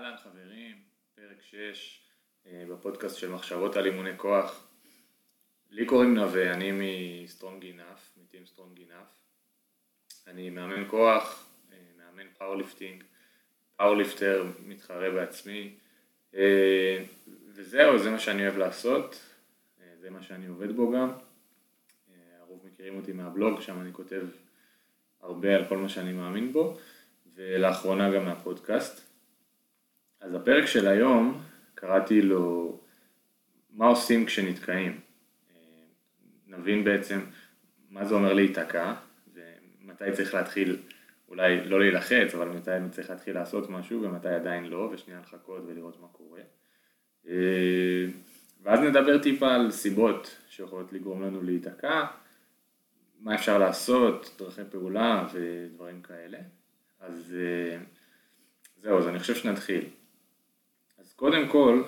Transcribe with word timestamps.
אהלן 0.00 0.16
חברים, 0.16 0.76
פרק 1.14 1.42
6 1.42 2.00
אה, 2.46 2.64
בפודקאסט 2.70 3.16
של 3.16 3.30
מחשבות 3.30 3.76
על 3.76 3.86
אימוני 3.86 4.10
כוח. 4.16 4.68
לי 5.70 5.86
קוראים 5.86 6.14
נווה, 6.14 6.52
אני 6.52 6.72
מ 7.24 7.30
Strong 7.30 7.64
Enough, 7.64 8.12
מ 8.22 8.27
Team 8.27 8.46
Strong 8.46 8.78
Enough. 8.78 9.22
אני 10.26 10.50
מאמן 10.50 10.88
כוח, 10.88 11.48
אה, 11.72 11.78
מאמן 11.98 12.28
powerlifting, 12.38 13.04
powerlifter, 13.76 14.44
מתחרה 14.66 15.10
בעצמי. 15.10 15.74
אה, 16.34 17.04
וזהו, 17.48 17.98
זה 17.98 18.10
מה 18.10 18.18
שאני 18.18 18.42
אוהב 18.42 18.58
לעשות, 18.58 19.20
זה 20.00 20.10
מה 20.10 20.22
שאני 20.22 20.46
עובד 20.46 20.76
בו 20.76 20.92
גם. 20.92 21.12
הרוב 22.40 22.66
מכירים 22.66 22.96
אותי 22.96 23.12
מהבלוג, 23.12 23.60
שם 23.60 23.80
אני 23.80 23.92
כותב 23.92 24.22
הרבה 25.20 25.56
על 25.56 25.68
כל 25.68 25.76
מה 25.76 25.88
שאני 25.88 26.12
מאמין 26.12 26.52
בו, 26.52 26.78
ולאחרונה 27.34 28.14
גם 28.14 28.24
מהפודקאסט. 28.24 29.09
אז 30.20 30.34
הפרק 30.34 30.66
של 30.66 30.88
היום, 30.88 31.42
קראתי 31.74 32.22
לו 32.22 32.78
מה 33.72 33.86
עושים 33.86 34.26
כשנתקעים. 34.26 35.00
נבין 36.46 36.84
בעצם 36.84 37.20
מה 37.90 38.04
זה 38.04 38.14
אומר 38.14 38.32
להיתקע, 38.32 38.94
ומתי 39.34 40.04
צריך 40.12 40.34
להתחיל, 40.34 40.76
אולי 41.28 41.64
לא 41.64 41.80
להילחץ, 41.80 42.34
אבל 42.34 42.48
מתי 42.48 42.70
צריך 42.90 43.10
להתחיל 43.10 43.34
לעשות 43.34 43.70
משהו, 43.70 44.02
ומתי 44.02 44.28
עדיין 44.28 44.64
לא, 44.64 44.90
ושנייה 44.92 45.20
לחכות 45.20 45.62
ולראות 45.66 46.00
מה 46.00 46.08
קורה. 46.08 46.40
ואז 48.62 48.80
נדבר 48.80 49.18
טיפה 49.18 49.54
על 49.54 49.70
סיבות 49.70 50.36
שיכולות 50.48 50.92
לגרום 50.92 51.22
לנו 51.22 51.42
להיתקע, 51.42 52.06
מה 53.20 53.34
אפשר 53.34 53.58
לעשות, 53.58 54.36
דרכי 54.38 54.62
פעולה 54.70 55.26
ודברים 55.32 56.02
כאלה. 56.02 56.38
אז 57.00 57.36
זהו, 58.82 58.98
אז 58.98 59.08
אני 59.08 59.18
חושב 59.18 59.34
שנתחיל. 59.34 59.84
קודם 61.20 61.48
כל, 61.48 61.82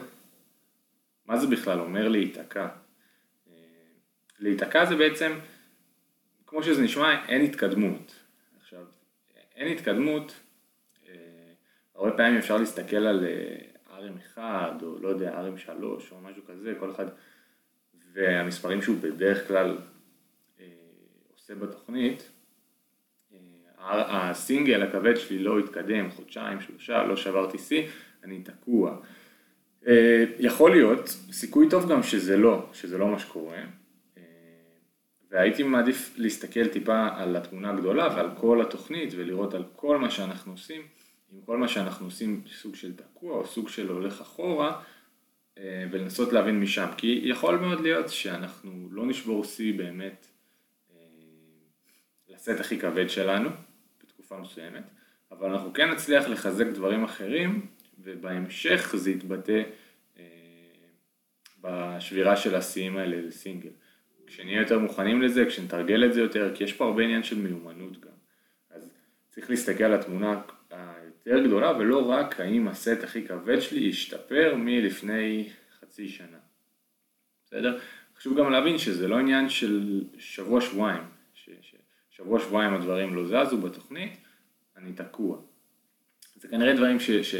מה 1.26 1.36
זה 1.36 1.46
בכלל 1.46 1.80
אומר 1.80 2.08
להיתקע? 2.08 2.68
אה, 3.50 3.54
להיתקע 4.38 4.84
זה 4.84 4.96
בעצם, 4.96 5.32
כמו 6.46 6.62
שזה 6.62 6.82
נשמע, 6.82 7.26
אין 7.28 7.44
התקדמות. 7.44 8.14
עכשיו, 8.60 8.84
אין 9.54 9.72
התקדמות, 9.72 10.40
אה, 11.08 11.14
הרבה 11.94 12.16
פעמים 12.16 12.38
אפשר 12.38 12.56
להסתכל 12.56 12.96
על 12.96 13.26
אה, 13.26 13.98
RM1 13.98 14.38
או 14.82 14.98
לא 15.00 15.08
יודע, 15.08 15.40
RM3 15.40 15.82
או 15.82 16.20
משהו 16.22 16.42
כזה, 16.46 16.74
כל 16.80 16.90
אחד, 16.90 17.06
והמספרים 18.12 18.82
שהוא 18.82 18.96
בדרך 19.00 19.48
כלל 19.48 19.78
עושה 21.32 21.54
בתוכנית, 21.54 22.30
הסינגל 23.78 24.82
הכבד 24.82 25.16
שלי 25.16 25.38
לא 25.38 25.58
התקדם 25.58 26.10
חודשיים, 26.10 26.60
שלושה, 26.60 27.02
לא 27.02 27.16
שברתי 27.16 27.58
שיא, 27.58 27.88
אני 28.24 28.42
תקוע. 28.42 28.98
אה, 29.86 30.24
יכול 30.38 30.70
להיות, 30.70 31.08
סיכוי 31.32 31.70
טוב 31.70 31.90
גם 31.90 32.02
שזה 32.02 32.36
לא, 32.36 32.66
שזה 32.72 32.98
לא 32.98 33.08
מה 33.08 33.18
שקורה, 33.18 33.56
אה, 34.16 34.22
והייתי 35.30 35.62
מעדיף 35.62 36.14
להסתכל 36.16 36.68
טיפה 36.68 37.08
על 37.16 37.36
התמונה 37.36 37.70
הגדולה 37.70 38.08
ועל 38.16 38.30
כל 38.36 38.62
התוכנית 38.62 39.14
ולראות 39.16 39.54
על 39.54 39.64
כל 39.76 39.98
מה 39.98 40.10
שאנחנו 40.10 40.52
עושים, 40.52 40.82
עם 41.32 41.40
כל 41.40 41.58
מה 41.58 41.68
שאנחנו 41.68 42.06
עושים 42.06 42.42
סוג 42.52 42.74
של 42.74 42.96
תקוע 42.96 43.36
או 43.36 43.46
סוג 43.46 43.68
של 43.68 43.88
הולך 43.88 44.20
אחורה 44.20 44.82
אה, 45.58 45.86
ולנסות 45.90 46.32
להבין 46.32 46.60
משם, 46.60 46.86
כי 46.96 47.20
יכול 47.24 47.56
מאוד 47.56 47.80
להיות 47.80 48.08
שאנחנו 48.08 48.88
לא 48.90 49.06
נשבור 49.06 49.44
שיא 49.44 49.78
באמת 49.78 50.26
לסט 52.28 52.60
הכי 52.60 52.78
כבד 52.78 53.08
שלנו 53.10 53.50
בתקופה 54.02 54.38
מסוימת, 54.38 54.82
אבל 55.32 55.50
אנחנו 55.50 55.72
כן 55.72 55.90
נצליח 55.90 56.28
לחזק 56.28 56.66
דברים 56.66 57.04
אחרים 57.04 57.66
ובהמשך 58.04 58.94
זה 58.96 59.10
יתבטא 59.10 59.62
אה, 60.18 60.24
בשבירה 61.60 62.36
של 62.36 62.54
השיאים 62.54 62.96
האלה 62.96 63.20
לסינגל. 63.20 63.70
כשנהיה 64.26 64.60
יותר 64.60 64.78
מוכנים 64.78 65.22
לזה, 65.22 65.46
כשנתרגל 65.46 66.04
את 66.04 66.12
זה 66.12 66.20
יותר, 66.20 66.52
כי 66.54 66.64
יש 66.64 66.72
פה 66.72 66.84
הרבה 66.84 67.02
עניין 67.02 67.22
של 67.22 67.38
מיומנות 67.38 68.00
גם. 68.00 68.12
אז 68.70 68.90
צריך 69.30 69.50
להסתכל 69.50 69.84
על 69.84 69.94
התמונה 69.94 70.42
היותר 70.70 71.46
גדולה, 71.46 71.78
ולא 71.78 72.10
רק 72.10 72.40
האם 72.40 72.68
הסט 72.68 73.04
הכי 73.04 73.26
כבד 73.26 73.60
שלי 73.60 73.80
ישתפר 73.80 74.54
מלפני 74.56 75.48
חצי 75.80 76.08
שנה. 76.08 76.38
בסדר? 77.46 77.78
חשוב 78.16 78.38
גם 78.38 78.50
להבין 78.50 78.78
שזה 78.78 79.08
לא 79.08 79.18
עניין 79.18 79.48
של 79.48 80.04
שבוע-שבועיים. 80.18 81.02
שבוע-שבועיים 82.10 82.74
הדברים 82.74 83.14
לא 83.14 83.24
זזו 83.26 83.58
בתוכנית, 83.58 84.12
אני 84.76 84.92
תקוע. 84.92 85.38
זה 86.36 86.48
כנראה 86.48 86.76
דברים 86.76 87.00
ש... 87.00 87.10
ש... 87.10 87.34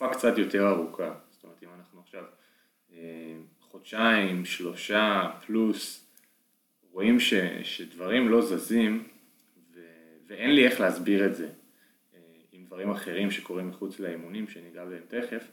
תקופה 0.00 0.14
קצת 0.14 0.38
יותר 0.38 0.68
ארוכה, 0.68 1.14
זאת 1.30 1.44
אומרת 1.44 1.62
אם 1.62 1.68
אנחנו 1.78 2.00
עכשיו 2.00 2.24
אה, 2.92 2.98
חודשיים, 3.60 4.44
שלושה, 4.44 5.30
פלוס, 5.46 6.06
רואים 6.92 7.20
ש, 7.20 7.34
שדברים 7.62 8.28
לא 8.28 8.42
זזים 8.42 9.04
ו, 9.74 9.80
ואין 10.26 10.54
לי 10.54 10.66
איך 10.66 10.80
להסביר 10.80 11.26
את 11.26 11.34
זה 11.34 11.48
אה, 12.14 12.20
עם 12.52 12.64
דברים 12.64 12.90
אחרים 12.90 13.30
שקורים 13.30 13.68
מחוץ 13.68 14.00
לאימונים 14.00 14.48
שניגע 14.48 14.84
בהם 14.84 15.02
תכף, 15.08 15.48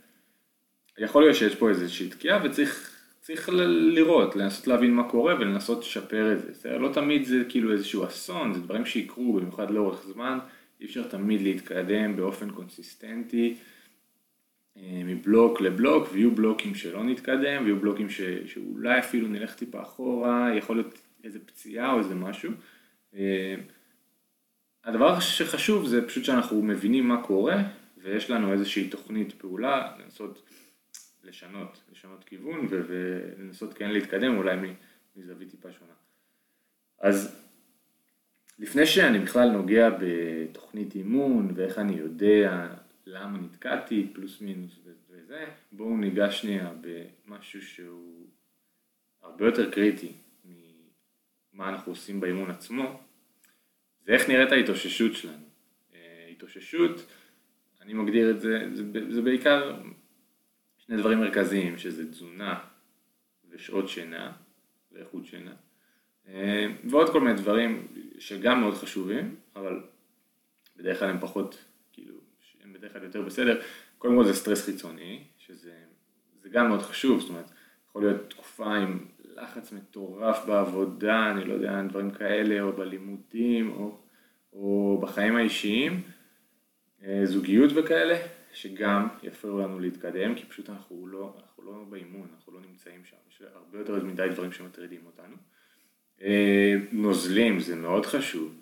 יכול 0.97 1.23
להיות 1.23 1.35
שיש 1.35 1.55
פה 1.55 1.69
איזושהי 1.69 2.09
תקיעה 2.09 2.45
וצריך 2.45 2.99
צריך 3.21 3.49
לראות, 3.93 4.35
לנסות 4.35 4.67
להבין 4.67 4.93
מה 4.93 5.09
קורה 5.09 5.35
ולנסות 5.35 5.79
לשפר 5.79 6.33
את 6.33 6.39
זה. 6.39 6.53
זה 6.53 6.69
לא 6.69 6.93
תמיד 6.93 7.23
זה 7.23 7.43
כאילו 7.49 7.71
איזשהו 7.71 8.05
אסון, 8.05 8.53
זה 8.53 8.59
דברים 8.59 8.85
שיקרו 8.85 9.33
במיוחד 9.33 9.71
לאורך 9.71 10.03
זמן, 10.05 10.39
אי 10.81 10.85
אפשר 10.85 11.07
תמיד 11.07 11.41
להתקדם 11.41 12.15
באופן 12.15 12.49
קונסיסטנטי. 12.49 13.57
אה, 14.77 15.01
מבלוק 15.05 15.61
לבלוק, 15.61 16.07
ויהיו 16.11 16.35
בלוקים 16.35 16.75
שלא 16.75 17.03
נתקדם, 17.03 17.63
ויהיו 17.63 17.79
בלוקים 17.79 18.09
ש, 18.09 18.21
שאולי 18.45 18.99
אפילו 18.99 19.27
נלך 19.27 19.55
טיפה 19.55 19.81
אחורה, 19.81 20.49
יכול 20.57 20.75
להיות 20.75 21.01
איזה 21.23 21.39
פציעה 21.39 21.93
או 21.93 21.99
איזה 21.99 22.15
משהו. 22.15 22.51
אה, 23.15 23.55
הדבר 24.83 25.19
שחשוב 25.19 25.88
זה 25.88 26.07
פשוט 26.07 26.23
שאנחנו 26.23 26.61
מבינים 26.61 27.07
מה 27.07 27.23
קורה, 27.23 27.63
ויש 27.97 28.29
לנו 28.29 28.53
איזושהי 28.53 28.89
תוכנית 28.89 29.33
פעולה, 29.33 29.91
לנסות 30.03 30.49
לשנות, 31.23 31.81
לשנות 31.91 32.23
כיוון, 32.23 32.67
ולנסות 32.69 33.73
כן 33.73 33.91
להתקדם 33.91 34.38
אולי 34.38 34.55
מזווית 35.15 35.51
טיפה 35.51 35.71
שונה. 35.71 35.94
אז 36.99 37.44
לפני 38.59 38.85
שאני 38.85 39.19
בכלל 39.19 39.49
נוגע 39.49 39.89
בתוכנית 39.99 40.95
אימון 40.95 41.51
ואיך 41.55 41.77
אני 41.77 41.95
יודע 41.95 42.67
למה 43.09 43.38
נתקעתי, 43.38 44.07
פלוס 44.13 44.41
מינוס 44.41 44.79
וזה, 45.09 45.45
בואו 45.72 45.97
ניגש 45.97 46.41
שנייה 46.41 46.73
במשהו 46.81 47.62
שהוא 47.62 48.28
הרבה 49.22 49.45
יותר 49.45 49.72
קריטי 49.72 50.12
ממה 50.45 51.69
אנחנו 51.69 51.91
עושים 51.91 52.19
באימון 52.19 52.50
עצמו, 52.50 53.01
זה 54.06 54.12
איך 54.12 54.29
נראית 54.29 54.51
ההתאוששות 54.51 55.13
שלנו. 55.16 55.45
אה, 55.94 56.28
התאוששות, 56.31 57.12
אני 57.81 57.94
מגדיר 57.94 58.31
את 58.31 58.41
זה, 58.41 58.69
זה, 58.73 58.84
זה 59.09 59.22
בעיקר 59.22 59.81
שני 60.78 60.97
דברים 60.97 61.19
מרכזיים, 61.19 61.78
שזה 61.78 62.12
תזונה 62.12 62.59
ושעות 63.50 63.89
שינה 63.89 64.31
ואיכות 64.91 65.25
שינה, 65.25 65.53
אה, 66.28 66.68
ועוד 66.84 67.09
כל 67.09 67.22
מיני 67.22 67.38
דברים 67.38 67.88
שגם 68.19 68.62
מאוד 68.62 68.74
חשובים, 68.74 69.35
אבל 69.56 69.84
בדרך 70.75 71.00
כלל 71.00 71.09
הם 71.09 71.19
פחות 71.19 71.66
בדרך 72.77 72.93
כלל 72.93 73.03
יותר 73.03 73.21
בסדר, 73.21 73.61
קודם 73.97 74.15
כל 74.15 74.25
זה 74.25 74.33
סטרס 74.33 74.65
חיצוני, 74.65 75.23
שזה 75.38 75.71
גם 76.51 76.67
מאוד 76.67 76.81
חשוב, 76.81 77.21
זאת 77.21 77.29
אומרת, 77.29 77.51
יכול 77.89 78.01
להיות 78.01 78.29
תקופה 78.29 78.75
עם 78.75 79.05
לחץ 79.35 79.71
מטורף 79.71 80.45
בעבודה, 80.45 81.31
אני 81.31 81.45
לא 81.45 81.53
יודע, 81.53 81.81
דברים 81.89 82.11
כאלה, 82.11 82.61
או 82.61 82.73
בלימודים, 82.73 83.71
או, 83.71 83.97
או 84.53 84.99
בחיים 85.01 85.35
האישיים, 85.35 86.01
אה, 87.03 87.21
זוגיות 87.25 87.71
וכאלה, 87.75 88.17
שגם 88.53 89.07
יפריעו 89.24 89.59
לנו 89.59 89.79
להתקדם, 89.79 90.35
כי 90.35 90.45
פשוט 90.45 90.69
אנחנו 90.69 91.07
לא, 91.07 91.35
אנחנו 91.41 91.63
לא 91.63 91.85
באימון, 91.89 92.27
אנחנו 92.35 92.53
לא 92.53 92.59
נמצאים 92.69 93.06
שם, 93.06 93.18
יש 93.29 93.41
הרבה 93.53 93.79
יותר 93.79 94.06
מדי 94.06 94.27
דברים 94.31 94.51
שמטרידים 94.51 95.01
אותנו. 95.06 95.35
אה, 96.21 96.75
נוזלים 96.91 97.59
זה 97.59 97.75
מאוד 97.75 98.06
חשוב, 98.06 98.53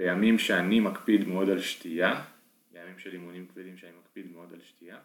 בימים 0.00 0.38
שאני 0.38 0.80
מקפיד 0.80 1.28
מאוד 1.28 1.50
על 1.50 1.60
שתייה, 1.60 2.24
בימים 2.72 2.98
של 2.98 3.12
אימונים 3.12 3.46
כבדים 3.46 3.76
שאני 3.76 3.92
מקפיד 4.00 4.32
מאוד 4.32 4.52
על 4.52 4.60
שתייה, 4.60 4.98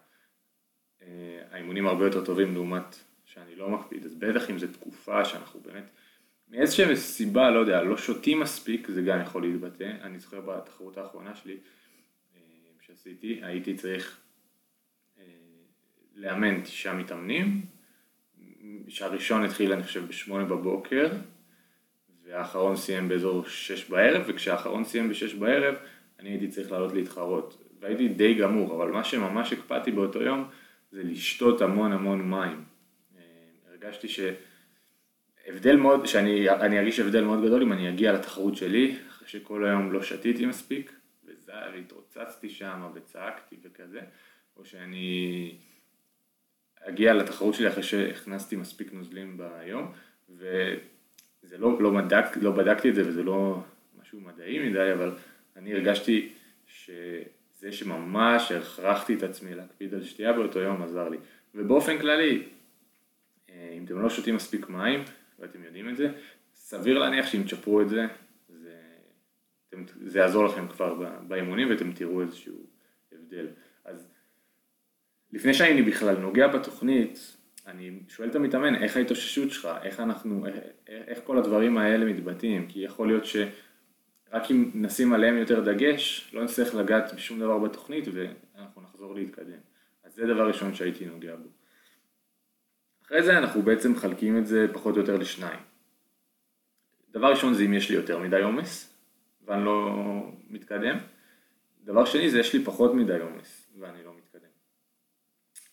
אה, 1.02 1.08
האימונים 1.52 1.88
הרבה 1.88 2.06
יותר 2.06 2.26
טובים 2.26 2.54
לעומת 2.54 2.96
שאני 3.26 3.56
לא 3.56 3.70
מקפיד, 3.70 4.06
אז 4.06 4.16
בטח 4.16 4.50
אם 4.50 4.60
זו 4.60 4.68
תקופה 4.68 5.26
שאנחנו 5.26 5.60
באמת, 5.60 5.90
מאיזושהי 6.50 6.96
סיבה, 6.96 7.50
לא 7.50 7.60
יודע, 7.60 7.84
לא 7.84 7.98
שותים 7.98 8.40
מספיק, 8.40 8.88
זה 8.92 9.02
גם 9.02 9.22
יכול 9.22 9.42
להתבטא, 9.42 9.92
אני 10.02 10.20
זוכר 10.20 10.42
בתחרות 10.42 10.98
האחרונה 10.98 11.36
שלי 11.36 11.58
אה, 12.36 12.40
שעשיתי, 12.82 13.40
הייתי 13.44 13.74
צריך 13.74 14.22
אה, 15.20 15.24
לאמן 16.16 16.62
תשעה 16.62 16.94
מתאמנים, 16.94 17.66
שהראשון 18.88 19.46
התחיל 19.46 19.74
אני 19.74 19.84
חושב 19.84 20.08
בשמונה 20.08 20.46
בבוקר, 20.46 21.10
והאחרון 22.36 22.76
סיים 22.76 23.10
באזור 23.10 23.46
שש 23.48 23.90
בערב, 23.90 24.24
וכשהאחרון 24.28 24.84
סיים 24.84 25.10
בשש 25.10 25.34
בערב, 25.34 25.76
אני 26.20 26.30
הייתי 26.30 26.48
צריך 26.48 26.72
לעלות 26.72 26.94
להתחרות. 26.94 27.64
והייתי 27.80 28.08
די 28.08 28.34
גמור, 28.34 28.76
אבל 28.76 28.92
מה 28.92 29.04
שממש 29.04 29.54
הקפדתי 29.54 29.92
באותו 29.92 30.22
יום 30.22 30.50
זה 30.92 31.04
לשתות 31.04 31.62
המון 31.62 31.92
המון 31.92 32.30
מים. 32.30 32.64
אה, 33.18 33.22
הרגשתי 33.70 34.08
שהבדל 34.08 35.76
מאוד, 35.76 36.06
שאני 36.06 36.80
ארגיש 36.80 37.00
הבדל 37.00 37.24
מאוד 37.24 37.46
גדול 37.46 37.62
אם 37.62 37.74
אני 37.74 37.90
אגיע 37.90 38.14
לתחרות 38.14 38.56
שלי, 38.56 38.96
אחרי 39.10 39.28
שכל 39.28 39.66
היום 39.66 39.92
לא 39.92 40.04
שתיתי 40.04 40.46
מספיק, 40.46 40.94
והתרוצצתי 41.48 42.50
שם 42.50 42.90
וצעקתי 42.94 43.56
וכזה, 43.64 44.00
או 44.58 44.66
שאני 44.66 45.52
אגיע 46.82 47.14
לתחרות 47.14 47.54
שלי 47.54 47.68
אחרי 47.68 47.84
שהכנסתי 47.84 48.56
מספיק 48.56 48.94
נוזלים 48.94 49.38
ביום, 49.38 49.92
וזה 51.46 51.58
לא, 51.58 51.82
לא, 51.82 51.92
מדק, 51.92 52.38
לא 52.42 52.52
בדקתי 52.52 52.90
את 52.90 52.96
זה 52.96 53.08
וזה 53.08 53.24
לא 53.24 53.64
משהו 54.02 54.22
מדעי 54.22 54.70
מדי, 54.70 54.94
אבל 54.94 55.12
אני 55.56 55.74
הרגשתי 55.74 56.34
שזה 56.68 57.72
שממש 57.72 58.52
הכרחתי 58.52 59.14
את 59.14 59.24
עצמי 59.24 59.56
להקפיד 59.56 59.94
על 59.94 60.04
שתייה 60.04 60.34
באותו 60.34 60.60
יום 60.60 60.82
עזר 60.82 61.10
לי. 61.10 61.18
ובאופן 61.56 62.00
כללי, 62.00 62.44
אה, 63.50 63.74
אם 63.78 63.86
אתם 63.86 64.02
לא 64.02 64.10
שותים 64.10 64.36
מספיק 64.36 64.70
מים, 64.70 65.04
ואתם 65.40 65.64
יודעים 65.64 65.90
את 65.90 65.98
זה, 65.98 66.12
סביר 66.56 67.00
להניח 67.00 67.28
שאם 67.28 67.44
תשפרו 67.44 67.82
את 67.82 67.90
זה, 67.90 68.06
זה, 68.50 68.76
אתם, 69.70 69.84
זה 70.06 70.20
יעזור 70.20 70.46
לכם 70.46 70.68
כבר 70.68 71.12
באימונים 71.28 71.70
ואתם 71.70 71.92
תראו 71.92 72.22
איזשהו 72.22 72.66
הבדל. 73.12 73.48
אז 73.86 74.08
לפני 75.34 75.54
שאני 75.54 75.82
בכלל 75.82 76.18
נוגע 76.18 76.48
בתוכנית, 76.48 77.38
אני 77.68 78.00
שואל 78.08 78.30
את 78.30 78.36
המתאמן 78.36 78.76
איך 78.76 78.98
ההתאוששות 78.98 79.52
שלך, 79.52 79.70
איך 79.84 80.00
אנחנו, 80.00 80.48
איך, 80.48 80.56
איך 80.88 81.20
כל 81.24 81.38
הדברים 81.38 81.78
האלה 81.78 82.06
מתבטאים, 82.06 82.68
כי 82.68 82.80
יכול 82.80 83.08
להיות 83.08 83.26
שרק 83.26 84.52
אם 84.52 84.72
נשים 84.74 85.14
עליהם 85.14 85.38
יותר 85.38 85.62
דגש, 85.74 86.32
לא 86.34 86.44
נצטרך 86.44 86.76
לגעת 86.76 87.14
בשום 87.14 87.40
דבר 87.40 87.58
בתוכנית 87.58 88.06
ואנחנו 88.14 88.82
נחזור 88.82 89.16
להתקדם. 89.16 89.60
אז 90.04 90.16
זה 90.16 90.26
דבר 90.26 90.48
ראשון 90.48 90.74
שהייתי 90.74 91.06
נוגע 91.06 91.36
בו. 91.36 91.50
אחרי 93.06 93.24
זה 93.24 93.38
אנחנו 93.38 93.62
בעצם 93.62 93.92
מחלקים 93.92 94.38
את 94.38 94.48
זה 94.48 94.68
פחות 94.74 94.96
או 94.96 95.02
יותר 95.02 95.18
לשניים. 95.18 95.60
דבר 97.10 97.32
ראשון 97.32 97.54
זה 97.54 97.64
אם 97.64 97.74
יש 97.74 97.90
לי 97.90 97.96
יותר 97.96 98.20
מדי 98.20 98.42
עומס 98.42 98.94
ואני 99.46 99.66
לא 99.66 99.92
מתקדם. 100.50 100.98
דבר 101.84 102.06
שני 102.06 102.30
זה 102.30 102.40
יש 102.40 102.54
לי 102.54 102.64
פחות 102.64 102.94
מדי 102.94 103.20
עומס 103.20 103.70
ואני 103.80 104.04
לא 104.04 104.14
מתקדם. 104.18 104.50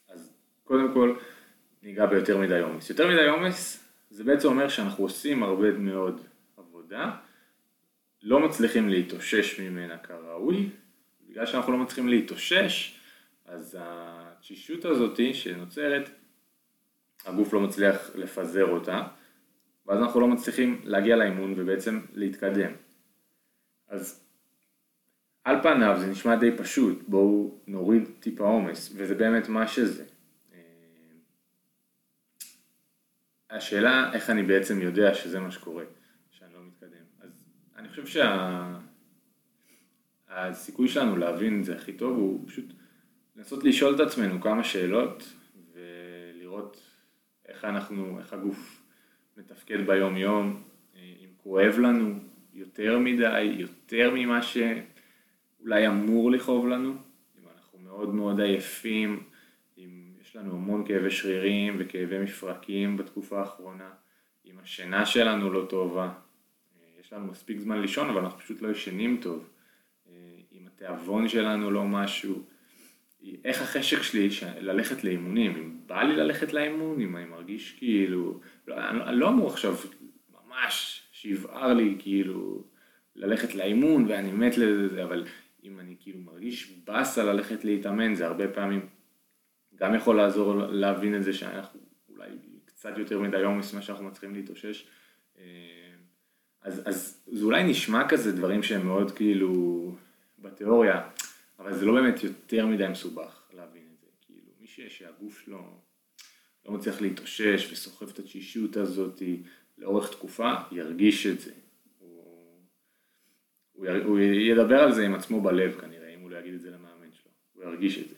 אז 0.09 0.33
קודם 0.65 0.93
כל 0.93 1.17
ניגע 1.83 2.07
ביותר 2.07 2.39
מדי 2.39 2.61
עומס. 2.61 2.91
יותר 2.91 3.09
מדי 3.09 3.29
עומס 3.29 3.89
זה 4.11 4.25
בעצם 4.25 4.49
אומר 4.49 4.69
שאנחנו 4.69 5.05
עושים 5.05 5.43
הרבה 5.43 5.73
מאוד 5.73 6.21
עבודה, 6.57 7.11
לא 8.23 8.41
מצליחים 8.41 8.89
להתאושש 8.89 9.61
ממנה 9.61 9.99
כראוי, 9.99 10.71
בגלל 11.29 11.47
שאנחנו 11.47 11.73
לא 11.73 11.79
מצליחים 11.79 12.09
להתאושש, 12.09 12.99
אז 13.45 13.79
התשישות 13.81 14.85
הזאת 14.85 15.21
שנוצרת, 15.35 16.11
הגוף 17.27 17.53
לא 17.53 17.61
מצליח 17.61 18.11
לפזר 18.15 18.67
אותה, 18.67 19.03
ואז 19.87 20.01
אנחנו 20.01 20.21
לא 20.21 20.29
מצליחים 20.29 20.81
להגיע 20.85 21.17
לאימון 21.17 21.55
ובעצם 21.57 22.01
להתקדם. 22.15 22.73
אז 23.89 24.25
על 25.45 25.63
פניו 25.63 25.97
זה 26.01 26.07
נשמע 26.07 26.37
די 26.37 26.57
פשוט, 26.57 27.03
בואו 27.09 27.61
נוריד 27.67 28.09
טיפה 28.21 28.45
עומס, 28.45 28.93
וזה 28.97 29.15
באמת 29.15 29.49
מה 29.49 29.69
שזה. 29.69 30.05
השאלה 33.53 34.13
איך 34.13 34.31
אני 34.31 34.43
בעצם 34.43 34.81
יודע 34.81 35.15
שזה 35.15 35.41
מה 35.41 35.51
שקורה, 35.51 35.85
שאני 36.31 36.53
לא 36.55 36.59
מתקדם. 36.67 37.05
אז 37.21 37.31
אני 37.77 37.89
חושב 37.89 38.23
שהסיכוי 40.29 40.89
שה... 40.89 40.95
שלנו 40.95 41.17
להבין 41.17 41.61
את 41.61 41.65
זה 41.65 41.77
הכי 41.77 41.93
טוב 41.93 42.17
הוא 42.17 42.49
פשוט 42.49 42.65
לנסות 43.37 43.65
לשאול 43.65 43.95
את 43.95 44.01
עצמנו 44.01 44.41
כמה 44.41 44.65
שאלות 44.65 45.33
ולראות 45.73 46.81
איך 47.49 47.65
אנחנו, 47.65 48.19
איך 48.19 48.33
הגוף 48.33 48.83
מתפקד 49.37 49.87
ביום 49.87 50.17
יום, 50.17 50.63
אם 50.95 51.29
כואב 51.37 51.79
לנו 51.79 52.15
יותר 52.53 52.99
מדי, 52.99 53.43
יותר 53.43 54.11
ממה 54.15 54.41
שאולי 54.43 55.89
אמור 55.89 56.31
לכאוב 56.31 56.69
לנו, 56.69 56.95
אם 57.39 57.43
אנחנו 57.57 57.79
מאוד 57.79 58.15
מאוד 58.15 58.41
עייפים, 58.41 59.23
יש 60.33 60.37
לנו 60.37 60.53
המון 60.53 60.87
כאבי 60.87 61.11
שרירים 61.11 61.77
וכאבי 61.79 62.19
מפרקים 62.19 62.97
בתקופה 62.97 63.41
האחרונה, 63.41 63.91
אם 64.45 64.59
השינה 64.63 65.07
שלנו 65.07 65.53
לא 65.53 65.67
טובה, 65.69 66.13
יש 67.01 67.13
לנו 67.13 67.27
מספיק 67.27 67.59
זמן 67.59 67.81
לישון 67.81 68.11
אבל 68.11 68.21
אנחנו 68.21 68.39
פשוט 68.39 68.63
לא 68.63 68.69
ישנים 68.69 69.19
טוב, 69.23 69.51
אם 70.53 70.67
התיאבון 70.67 71.29
שלנו 71.29 71.71
לא 71.71 71.85
משהו, 71.85 72.43
איך 73.45 73.63
החשק 73.63 74.03
שלי 74.03 74.29
ללכת 74.61 75.05
לאימונים, 75.05 75.57
אם 75.57 75.77
בא 75.87 76.03
לי 76.03 76.17
ללכת 76.17 76.53
לאימון, 76.53 77.01
אם 77.01 77.17
אני 77.17 77.25
מרגיש 77.25 77.73
כאילו, 77.79 78.41
לא, 78.69 78.89
אני, 78.91 79.03
אני 79.03 79.17
לא 79.17 79.29
אמור 79.29 79.51
עכשיו 79.51 79.75
ממש 80.33 81.03
שיבער 81.13 81.75
לי 81.75 81.97
כאילו 81.99 82.65
ללכת 83.17 83.55
לאימון 83.55 84.07
ואני 84.09 84.33
מת 84.33 84.59
לזה, 84.59 85.05
אבל 85.05 85.25
אם 85.65 85.81
אני 85.81 85.97
כאילו 86.01 86.21
מרגיש 86.21 86.73
באסה 86.87 87.25
ללכת 87.25 87.65
להתאמן 87.65 88.15
זה 88.15 88.27
הרבה 88.27 88.49
פעמים 88.49 88.87
גם 89.83 89.95
יכול 89.95 90.17
לעזור 90.17 90.55
להבין 90.57 91.17
את 91.17 91.23
זה 91.23 91.33
שאנחנו 91.33 91.81
אולי 92.09 92.31
קצת 92.65 92.99
יותר 92.99 93.21
מדי 93.21 93.43
עומס 93.43 93.73
ממה 93.73 93.83
שאנחנו 93.83 94.05
מצליחים 94.05 94.35
להתאושש. 94.35 94.87
אה, 95.39 95.45
אז, 96.63 96.83
אז 96.85 97.23
זה 97.27 97.45
אולי 97.45 97.65
נשמע 97.65 98.09
כזה 98.09 98.33
דברים 98.33 98.63
שהם 98.63 98.87
מאוד 98.87 99.11
כאילו 99.11 99.95
בתיאוריה, 100.39 101.09
אבל 101.59 101.75
זה 101.75 101.87
לא 101.87 101.95
באמת 101.95 102.25
יותר 102.25 102.67
מדי 102.67 102.89
מסובך 102.89 103.43
להבין 103.53 103.83
את 103.95 104.01
זה. 104.01 104.07
כאילו 104.27 104.53
מי 104.61 104.67
שהגוף 104.67 105.41
שלו 105.45 105.81
לא 106.67 106.73
מצליח 106.73 107.01
להתאושש 107.01 107.73
וסוחב 107.73 108.09
את 108.09 108.19
התשישות 108.19 108.77
הזאת 108.77 109.23
לאורך 109.79 110.11
תקופה, 110.11 110.53
ירגיש 110.73 111.27
את 111.27 111.41
זה. 111.41 111.53
הוא, 111.99 112.57
הוא, 113.73 113.87
הוא 114.05 114.19
ידבר 114.19 114.79
על 114.79 114.93
זה 114.93 115.07
עם 115.07 115.15
עצמו 115.15 115.41
בלב 115.41 115.81
כנראה, 115.81 116.15
אם 116.15 116.21
הוא 116.21 116.31
לא 116.31 116.37
יגיד 116.37 116.55
את 116.55 116.61
זה 116.61 116.71
למאמן 116.71 117.13
שלו, 117.13 117.31
הוא 117.53 117.65
ירגיש 117.65 117.99
את 117.99 118.09
זה. 118.09 118.15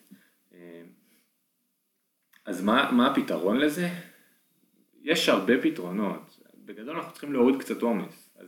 אז 2.45 2.63
מה, 2.63 2.93
מה 2.93 3.11
הפתרון 3.11 3.57
לזה? 3.57 3.89
יש 5.03 5.29
הרבה 5.29 5.63
פתרונות. 5.63 6.41
בגדול 6.65 6.97
אנחנו 6.97 7.13
צריכים 7.13 7.33
להוריד 7.33 7.61
קצת 7.61 7.83
עומס. 7.83 8.31
אז 8.37 8.47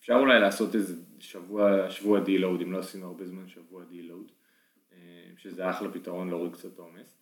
אפשר 0.00 0.14
אולי 0.14 0.40
לעשות 0.40 0.74
איזה 0.74 0.94
שבוע, 1.18 1.90
שבוע 1.90 2.20
דילוד, 2.20 2.60
אם 2.60 2.72
לא 2.72 2.78
עשינו 2.78 3.06
הרבה 3.06 3.26
זמן 3.26 3.48
שבוע 3.48 3.84
דילוד, 3.84 4.32
אה, 4.92 4.98
שזה 5.36 5.70
אחלה 5.70 5.92
פתרון 5.92 6.28
להוריד 6.28 6.52
קצת 6.52 6.78
עומס. 6.78 7.18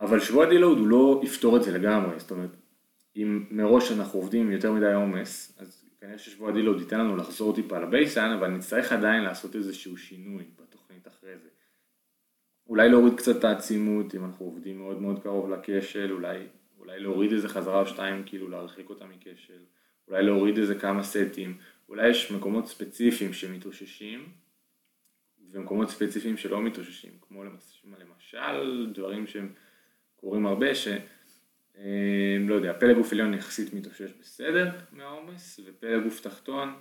אבל 0.00 0.20
שבוע 0.20 0.48
דילוד 0.48 0.78
הוא 0.78 0.86
לא 0.86 1.20
יפתור 1.24 1.56
את 1.56 1.62
זה 1.62 1.78
לגמרי, 1.78 2.20
זאת 2.20 2.30
אומרת, 2.30 2.56
אם 3.16 3.44
מראש 3.50 3.92
אנחנו 3.92 4.18
עובדים 4.18 4.52
יותר 4.52 4.72
מדי 4.72 4.92
עומס, 4.92 5.58
אז 5.58 5.84
כנראה 6.00 6.18
ששבוע 6.18 6.52
דילוד 6.52 6.80
ייתן 6.80 7.00
לנו 7.00 7.16
לחזור 7.16 7.54
טיפה 7.54 7.78
לבייסן, 7.78 8.30
אבל 8.30 8.48
נצטרך 8.48 8.92
עדיין 8.92 9.22
לעשות 9.22 9.56
איזשהו 9.56 9.96
שינוי 9.96 10.44
בתוכנית 10.60 11.08
אחרי 11.08 11.38
זה. 11.38 11.48
אולי 12.68 12.88
להוריד 12.88 13.14
קצת 13.14 13.36
את 13.36 13.44
העצימות, 13.44 14.14
אם 14.14 14.24
אנחנו 14.24 14.46
עובדים 14.46 14.78
מאוד 14.78 15.00
מאוד 15.00 15.22
קרוב 15.22 15.50
לכשל, 15.50 16.12
אולי, 16.12 16.38
אולי 16.78 17.00
להוריד 17.00 17.32
איזה 17.32 17.48
חזרה 17.48 17.80
או 17.80 17.86
שתיים, 17.86 18.22
כאילו 18.26 18.48
להרחיק 18.48 18.90
אותה 18.90 19.04
מכשל, 19.06 19.62
אולי 20.08 20.22
להוריד 20.22 20.58
איזה 20.58 20.74
כמה 20.74 21.02
סטים, 21.02 21.58
אולי 21.88 22.08
יש 22.08 22.32
מקומות 22.32 22.66
ספציפיים 22.66 23.32
שמתאוששים, 23.32 24.28
ומקומות 25.50 25.90
ספציפיים 25.90 26.36
שלא 26.36 26.62
מתאוששים, 26.62 27.12
כמו 27.20 27.44
למשל 27.98 28.92
דברים 28.94 29.26
שהם 29.26 29.52
קורים 30.16 30.46
הרבה, 30.46 30.74
ש... 30.74 30.88
אה, 31.78 32.36
לא 32.40 32.54
יודע, 32.54 32.72
פלג 32.72 32.96
גוף 32.96 33.12
עליון 33.12 33.34
יחסית 33.34 33.74
מתאושש 33.74 34.12
בסדר 34.20 34.70
מהעומס, 34.92 35.60
ופלג 35.64 36.02
גוף 36.02 36.20
תחתון 36.20 36.74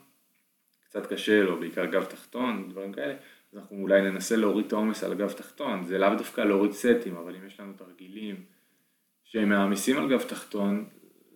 קצת 0.83 1.13
קשה 1.13 1.43
לו, 1.43 1.59
בעיקר 1.59 1.85
גב 1.85 2.03
תחתון, 2.05 2.69
דברים 2.69 2.93
כאלה, 2.93 3.15
אז 3.53 3.57
אנחנו 3.57 3.77
אולי 3.81 4.01
ננסה 4.01 4.35
להוריד 4.35 4.65
את 4.65 4.73
העומס 4.73 5.03
על 5.03 5.13
גב 5.13 5.31
תחתון, 5.31 5.83
זה 5.83 5.97
לאו 5.97 6.15
דווקא 6.17 6.41
להוריד 6.41 6.71
סטים, 6.71 7.15
אבל 7.15 7.35
אם 7.35 7.47
יש 7.47 7.59
לנו 7.59 7.73
תרגילים 7.73 8.45
שהם 9.23 9.49
מעמיסים 9.49 9.97
על 9.97 10.09
גב 10.09 10.21
תחתון, 10.21 10.89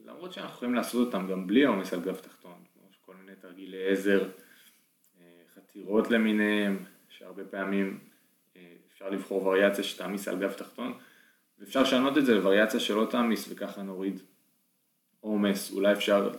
למרות 0.05 0.33
שאנחנו 0.33 0.55
יכולים 0.55 0.75
לעשות 0.75 1.07
אותם 1.07 1.27
גם 1.31 1.47
בלי 1.47 1.65
עומס 1.65 1.93
על 1.93 2.01
גב 2.01 2.15
תחתון, 2.15 2.63
כמו 2.73 2.89
כל 3.01 3.15
מיני 3.15 3.35
תרגילי 3.41 3.91
עזר, 3.91 4.29
אה, 5.19 5.25
חתירות 5.55 6.11
למיניהם, 6.11 6.77
שהרבה 7.09 7.43
פעמים 7.45 7.99
אה, 8.55 8.73
אפשר 8.93 9.09
לבחור 9.09 9.45
וריאציה 9.45 9.83
שתעמיס 9.83 10.27
על 10.27 10.39
גב 10.39 10.53
תחתון, 10.53 10.93
ואפשר 11.59 11.81
לשנות 11.81 12.17
את 12.17 12.25
זה 12.25 12.35
לווריאציה 12.35 12.79
שלא 12.79 13.07
תעמיס 13.09 13.51
וככה 13.51 13.81
נוריד 13.81 14.19
עומס, 15.19 15.71
אולי 15.71 15.93
אפשר 15.93 16.31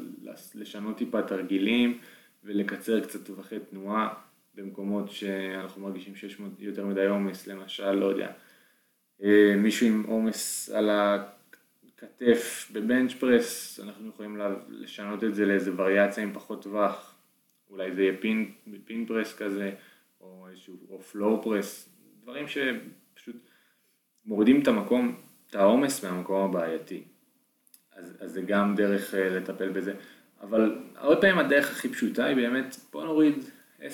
לשנות 0.54 0.96
טיפה 0.96 1.22
תרגילים 1.22 1.98
ולקצר 2.44 3.00
קצת 3.00 3.26
טווחי 3.26 3.60
תנועה. 3.70 4.27
במקומות 4.58 5.10
שאנחנו 5.10 5.82
מרגישים 5.82 6.14
שיש 6.14 6.40
יותר 6.58 6.86
מדי 6.86 7.06
עומס, 7.06 7.46
למשל, 7.46 7.92
לא 7.92 8.06
יודע, 8.06 8.32
אה, 9.22 9.54
מישהו 9.56 9.86
עם 9.86 10.02
עומס 10.06 10.70
על 10.70 10.90
הכתף 10.90 12.70
בבנץ' 12.72 13.12
פרס, 13.12 13.80
אנחנו 13.80 14.08
יכולים 14.08 14.40
לשנות 14.68 15.24
את 15.24 15.34
זה 15.34 15.46
לאיזה 15.46 15.70
וריאציה 15.76 16.22
עם 16.22 16.32
פחות 16.32 16.62
טווח, 16.62 17.14
אולי 17.70 17.94
זה 17.94 18.02
יהיה 18.02 18.16
פין, 18.20 18.52
פין 18.84 19.06
פרס 19.06 19.36
כזה, 19.36 19.72
או 20.20 20.46
איזשהו, 20.50 20.76
או 20.90 21.02
פלור 21.02 21.42
פרס, 21.42 21.88
דברים 22.22 22.46
שפשוט 22.48 23.36
מורידים 24.24 24.62
את 24.62 24.68
המקום, 24.68 25.16
את 25.50 25.54
העומס 25.54 26.04
מהמקום 26.04 26.50
הבעייתי. 26.50 27.02
אז, 27.92 28.16
אז 28.20 28.32
זה 28.32 28.42
גם 28.42 28.74
דרך 28.74 29.14
uh, 29.14 29.16
לטפל 29.16 29.68
בזה. 29.68 29.94
אבל 30.40 30.78
הרבה 30.94 31.20
פעמים 31.20 31.38
הדרך 31.38 31.70
הכי 31.70 31.88
פשוטה 31.88 32.24
היא 32.24 32.36
באמת, 32.36 32.76
בוא 32.92 33.04
נוריד 33.04 33.34
10% 33.80 33.84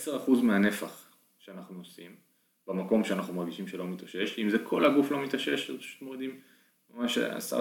מהנפח 0.42 1.10
שאנחנו 1.38 1.78
עושים, 1.78 2.16
במקום 2.66 3.04
שאנחנו 3.04 3.34
מרגישים 3.34 3.68
שלא 3.68 3.86
מתאושש, 3.86 4.38
אם 4.38 4.50
זה 4.50 4.58
כל 4.58 4.84
הגוף 4.84 5.10
לא 5.10 5.22
מתאושש, 5.22 5.70
אז 5.70 5.76
פשוט 5.76 6.02
מורידים 6.02 6.40
ממש 6.90 7.18
10% 7.18 7.52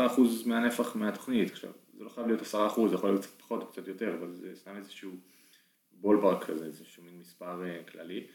מהנפח 0.46 0.96
מהתוכנית. 0.96 1.51
עכשיו, 1.51 1.72
זה 1.98 2.03
לא 2.03 2.10
חייב 2.10 2.27
להיות 2.27 2.42
10%, 2.42 2.46
זה 2.89 2.96
יכול 2.96 3.10
להיות 3.10 3.25
קצת 3.25 3.39
פחות 3.39 3.62
או 3.62 3.68
קצת 3.68 3.88
יותר, 3.88 4.15
אבל 4.20 4.34
זה 4.34 4.56
סתם 4.56 4.75
איזשהו 4.77 5.12
בולברק 5.92 6.44
כזה, 6.44 6.65
איזשהו 6.65 7.03
מין 7.03 7.20
מספר 7.20 7.62
uh, 7.63 7.92
כללי. 7.92 8.27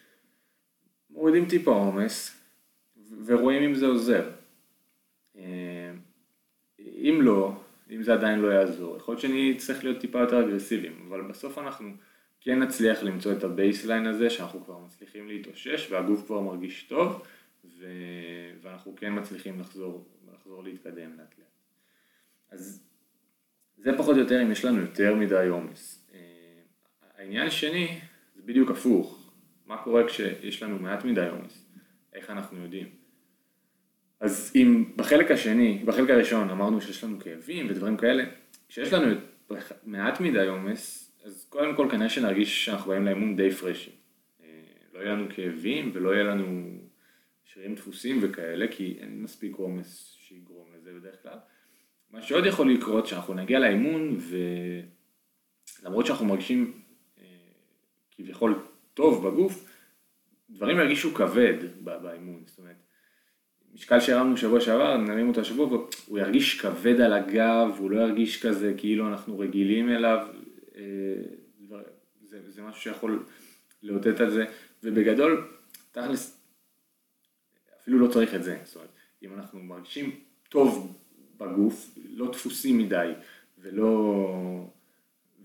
מורידים 1.10 1.48
טיפה 1.48 1.70
עומס, 1.70 2.44
ורואים 3.26 3.62
אם 3.62 3.74
זה 3.74 3.86
עוזר. 3.86 4.30
Uh, 5.36 5.40
אם 6.78 7.18
לא, 7.22 7.52
אם 7.90 8.02
זה 8.02 8.12
עדיין 8.12 8.38
לא 8.38 8.48
יעזור, 8.48 8.96
יכול 8.96 9.12
להיות 9.12 9.22
שאני 9.22 9.54
צריך 9.56 9.84
להיות 9.84 10.00
טיפה 10.00 10.18
יותר 10.18 10.46
אגרסיביים, 10.46 11.06
אבל 11.08 11.22
בסוף 11.22 11.58
אנחנו 11.58 11.90
כן 12.40 12.58
נצליח 12.58 13.02
למצוא 13.02 13.32
את 13.32 13.44
ה 13.44 13.51
baseline 13.51 14.06
הזה, 14.06 14.30
שאנחנו 14.30 14.64
כבר 14.64 14.78
מצליחים 14.78 15.28
להתאושש 15.28 15.90
והגוף 15.90 16.26
כבר 16.26 16.40
מרגיש 16.40 16.82
טוב, 16.82 17.22
ו... 17.64 17.86
ואנחנו 18.62 18.94
כן 18.96 19.18
מצליחים 19.18 19.60
לחזור, 19.60 20.08
לחזור 20.34 20.62
להתקדם 20.62 21.10
לאט 21.10 21.34
לאט. 21.38 21.48
אז 22.50 22.84
זה 23.76 23.90
פחות 23.98 24.16
או 24.16 24.20
יותר 24.20 24.42
אם 24.42 24.50
יש 24.50 24.64
לנו 24.64 24.80
יותר 24.80 25.14
מדי 25.14 25.48
עומס. 25.48 26.08
אה, 26.14 26.18
העניין 27.16 27.46
השני 27.46 28.00
זה 28.36 28.42
בדיוק 28.44 28.70
הפוך, 28.70 29.32
מה 29.66 29.82
קורה 29.82 30.08
כשיש 30.08 30.62
לנו 30.62 30.78
מעט 30.78 31.04
מדי 31.04 31.28
עומס, 31.28 31.66
איך 32.12 32.30
אנחנו 32.30 32.62
יודעים. 32.62 32.88
אז 34.20 34.52
אם 34.54 34.92
בחלק 34.96 35.30
השני, 35.30 35.82
בחלק 35.84 36.10
הראשון 36.10 36.50
אמרנו 36.50 36.80
שיש 36.80 37.04
לנו 37.04 37.20
כאבים 37.20 37.66
ודברים 37.70 37.96
כאלה, 37.96 38.24
כשיש 38.68 38.92
לנו 38.92 39.16
מעט 39.84 40.20
מדי 40.20 40.46
עומס, 40.46 41.07
אז 41.28 41.46
קודם 41.48 41.76
כל 41.76 41.88
כנראה 41.90 42.08
שנרגיש 42.08 42.64
שאנחנו 42.64 42.90
באים 42.90 43.04
לאמון 43.04 43.36
די 43.36 43.50
פרשים. 43.50 43.92
אה, 44.42 44.46
לא 44.94 44.98
יהיה 45.00 45.12
לנו 45.12 45.26
כאבים 45.30 45.90
ולא 45.94 46.14
יהיה 46.14 46.24
לנו 46.24 46.78
שרירים 47.44 47.74
דפוסים 47.74 48.18
וכאלה, 48.22 48.66
כי 48.70 48.96
אין 49.00 49.22
מספיק 49.22 49.56
עומס 49.56 50.16
שיגרום 50.20 50.66
לזה 50.76 50.92
בדרך 50.92 51.22
כלל. 51.22 51.38
מה 52.10 52.22
שעוד 52.22 52.46
יכול 52.46 52.72
לקרות, 52.72 53.06
שאנחנו 53.06 53.34
נגיע 53.34 53.58
לאימון 53.58 54.18
ולמרות 55.82 56.06
שאנחנו 56.06 56.26
מרגישים 56.26 56.72
אה, 57.18 57.24
כביכול 58.10 58.62
טוב 58.94 59.28
בגוף, 59.28 59.68
דברים 60.50 60.78
ירגישו 60.78 61.14
כבד 61.14 61.54
באימון, 61.84 62.42
זאת 62.46 62.58
אומרת 62.58 62.76
משקל 63.74 64.00
שהרמנו 64.00 64.36
שבוע 64.36 64.60
שעבר, 64.60 64.96
נרים 64.96 65.28
אותו 65.28 65.40
השבוע, 65.40 65.66
והוא 65.66 66.18
ירגיש 66.18 66.60
כבד 66.60 67.00
על 67.00 67.12
הגב, 67.12 67.76
הוא 67.78 67.90
לא 67.90 68.00
ירגיש 68.00 68.46
כזה 68.46 68.74
כאילו 68.76 69.08
אנחנו 69.08 69.38
רגילים 69.38 69.90
אליו, 69.90 70.26
זה, 72.22 72.50
זה 72.50 72.62
משהו 72.62 72.82
שיכול 72.82 73.26
לאותת 73.82 74.20
על 74.20 74.30
זה, 74.30 74.44
ובגדול, 74.82 75.48
תכלס, 75.92 76.40
אפילו 77.82 77.98
לא 77.98 78.12
צריך 78.12 78.34
את 78.34 78.42
זה, 78.42 78.58
זאת 78.64 78.76
אומרת, 78.76 78.90
אם 79.22 79.34
אנחנו 79.34 79.60
מרגישים 79.60 80.20
טוב 80.48 80.98
בגוף, 81.36 81.98
לא 82.10 82.30
דפוסים 82.32 82.78
מדי, 82.78 83.12
ולא, 83.58 84.64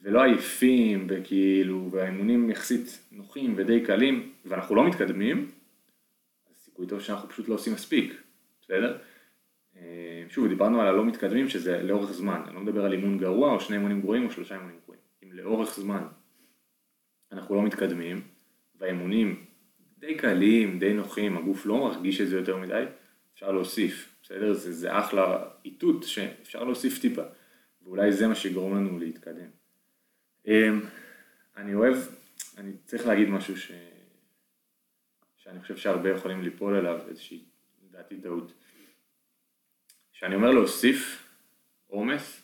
ולא 0.01 0.23
עייפים, 0.23 1.07
וכאילו, 1.09 1.89
והאימונים 1.91 2.49
יחסית 2.49 2.99
נוחים 3.11 3.53
ודי 3.57 3.85
קלים, 3.85 4.33
ואנחנו 4.45 4.75
לא 4.75 4.87
מתקדמים, 4.87 5.51
סיכוי 6.63 6.87
טוב 6.87 7.01
שאנחנו 7.01 7.29
פשוט 7.29 7.47
לא 7.47 7.53
עושים 7.53 7.73
מספיק, 7.73 8.21
בסדר? 8.61 8.97
אה, 9.77 10.23
שוב, 10.29 10.47
דיברנו 10.47 10.81
על 10.81 10.87
הלא 10.87 11.05
מתקדמים 11.05 11.49
שזה 11.49 11.83
לאורך 11.83 12.11
זמן, 12.11 12.41
אני 12.47 12.55
לא 12.55 12.61
מדבר 12.61 12.85
על 12.85 12.93
אימון 12.93 13.17
גרוע 13.17 13.53
או 13.53 13.59
שני 13.59 13.75
אימונים 13.75 14.01
גרועים 14.01 14.25
או 14.25 14.31
שלושה 14.31 14.55
אימונים 14.55 14.79
גרועים, 14.83 14.92
לאורך 15.33 15.75
זמן 15.75 16.07
אנחנו 17.31 17.55
לא 17.55 17.63
מתקדמים 17.63 18.27
והאימונים 18.75 19.45
די 19.97 20.17
קלים, 20.17 20.79
די 20.79 20.93
נוחים, 20.93 21.37
הגוף 21.37 21.65
לא 21.65 21.77
מרגיש 21.77 22.21
את 22.21 22.27
זה 22.27 22.35
יותר 22.35 22.57
מדי, 22.57 22.83
אפשר 23.33 23.51
להוסיף, 23.51 24.15
בסדר? 24.23 24.53
זה, 24.53 24.71
זה 24.71 24.99
אחלה 24.99 25.49
איתות 25.65 26.03
שאפשר 26.03 26.63
להוסיף 26.63 26.99
טיפה, 27.01 27.21
ואולי 27.81 28.11
זה 28.11 28.27
מה 28.27 28.35
שיגרום 28.35 28.75
לנו 28.75 28.99
להתקדם. 28.99 29.49
אה, 30.47 30.69
אני 31.57 31.73
אוהב, 31.73 31.95
אני 32.57 32.71
צריך 32.85 33.07
להגיד 33.07 33.29
משהו 33.29 33.57
ש... 33.57 33.71
שאני 35.37 35.61
חושב 35.61 35.77
שהרבה 35.77 36.09
יכולים 36.09 36.41
ליפול 36.41 36.75
אליו, 36.75 36.99
איזושהי, 37.07 37.43
לדעתי 37.83 38.21
טעות. 38.21 38.53
כשאני 40.13 40.35
אומר 40.35 40.51
להוסיף 40.51 41.27
עומס, 41.87 42.42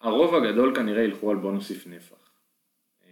הרוב 0.00 0.34
הגדול 0.34 0.74
כנראה 0.74 1.02
ילכו 1.02 1.30
על 1.30 1.36
בוא 1.36 1.52
נוסיף 1.52 1.86
נפח. 1.86 2.30
אה, 3.04 3.10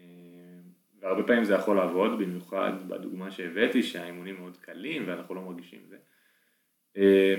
והרבה 1.01 1.23
פעמים 1.27 1.45
זה 1.45 1.55
יכול 1.55 1.77
לעבוד, 1.77 2.19
במיוחד 2.19 2.73
בדוגמה 2.89 3.31
שהבאתי, 3.31 3.83
שהאימונים 3.83 4.41
מאוד 4.41 4.57
קלים 4.57 5.05
ואנחנו 5.07 5.35
לא 5.35 5.43
מרגישים 5.43 5.81
את 5.85 5.89
זה. 5.89 5.97
אה, 6.97 7.35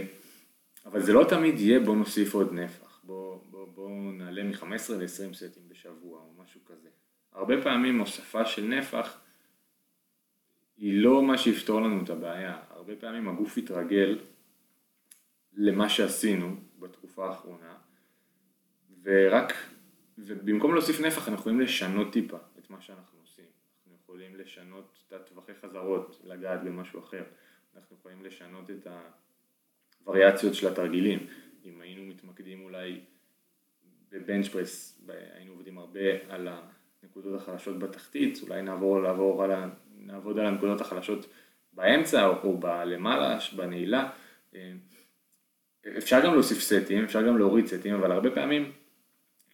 אבל 0.85 1.01
זה 1.01 1.13
לא 1.13 1.25
תמיד 1.29 1.59
יהיה 1.59 1.79
בוא 1.79 1.95
נוסיף 1.95 2.33
עוד 2.33 2.53
נפח, 2.53 3.01
בוא, 3.03 3.39
בוא, 3.49 3.67
בוא 3.67 3.89
נעלה 3.89 4.43
מ-15 4.43 4.93
ל-20 4.93 5.33
סטים 5.33 5.63
בשבוע 5.67 6.19
או 6.19 6.43
משהו 6.43 6.61
כזה. 6.65 6.89
הרבה 7.33 7.61
פעמים 7.61 7.99
הוספה 7.99 8.45
של 8.45 8.63
נפח 8.65 9.19
היא 10.77 11.01
לא 11.03 11.23
מה 11.23 11.37
שיפתור 11.37 11.81
לנו 11.81 12.03
את 12.03 12.09
הבעיה. 12.09 12.57
הרבה 12.69 12.95
פעמים 12.95 13.27
הגוף 13.27 13.57
יתרגל 13.57 14.19
למה 15.53 15.89
שעשינו 15.89 16.55
בתקופה 16.79 17.27
האחרונה, 17.27 17.73
ורק, 19.03 19.53
ובמקום 20.17 20.73
להוסיף 20.73 20.99
נפח 20.99 21.17
אנחנו 21.17 21.33
יכולים 21.33 21.59
לשנות 21.59 22.13
טיפה 22.13 22.37
את 22.59 22.69
מה 22.69 22.81
שאנחנו 22.81 23.19
עושים. 23.21 23.45
אנחנו 23.85 23.97
יכולים 24.03 24.35
לשנות 24.35 25.03
את 25.07 25.13
הטווחי 25.13 25.51
חזרות, 25.61 26.21
לגעת 26.23 26.63
במשהו 26.63 26.99
אחר. 26.99 27.23
אנחנו 27.75 27.95
יכולים 27.99 28.23
לשנות 28.23 28.69
את 28.69 28.87
הווריאציות 30.03 30.53
של 30.53 30.67
התרגילים. 30.67 31.27
אם 31.65 31.81
היינו 31.81 32.03
מתמקדים 32.03 32.63
אולי 32.63 32.99
בבנץ' 34.11 34.47
פרס, 34.47 35.01
היינו 35.33 35.51
עובדים 35.51 35.77
הרבה 35.77 35.99
על 36.29 36.47
הנקודות 37.03 37.41
החלשות 37.41 37.79
בתחתית, 37.79 38.39
אולי 38.41 38.61
נעבור 38.61 39.01
לעבור 39.01 39.43
על 39.43 39.51
נעבוד 39.97 40.39
על 40.39 40.45
הנקודות 40.45 40.81
החלשות 40.81 41.29
באמצע 41.73 42.27
או, 42.27 42.33
או 42.43 42.57
בלמעלה, 42.57 43.37
בנעילה. 43.55 44.09
אה, 44.55 44.71
אפשר 45.97 46.25
גם 46.25 46.33
להוסיף 46.33 46.59
סטים, 46.59 47.03
אפשר 47.03 47.27
גם 47.27 47.37
להוריד 47.37 47.65
סטים, 47.65 47.93
אבל 47.93 48.11
הרבה 48.11 48.31
פעמים 48.31 48.71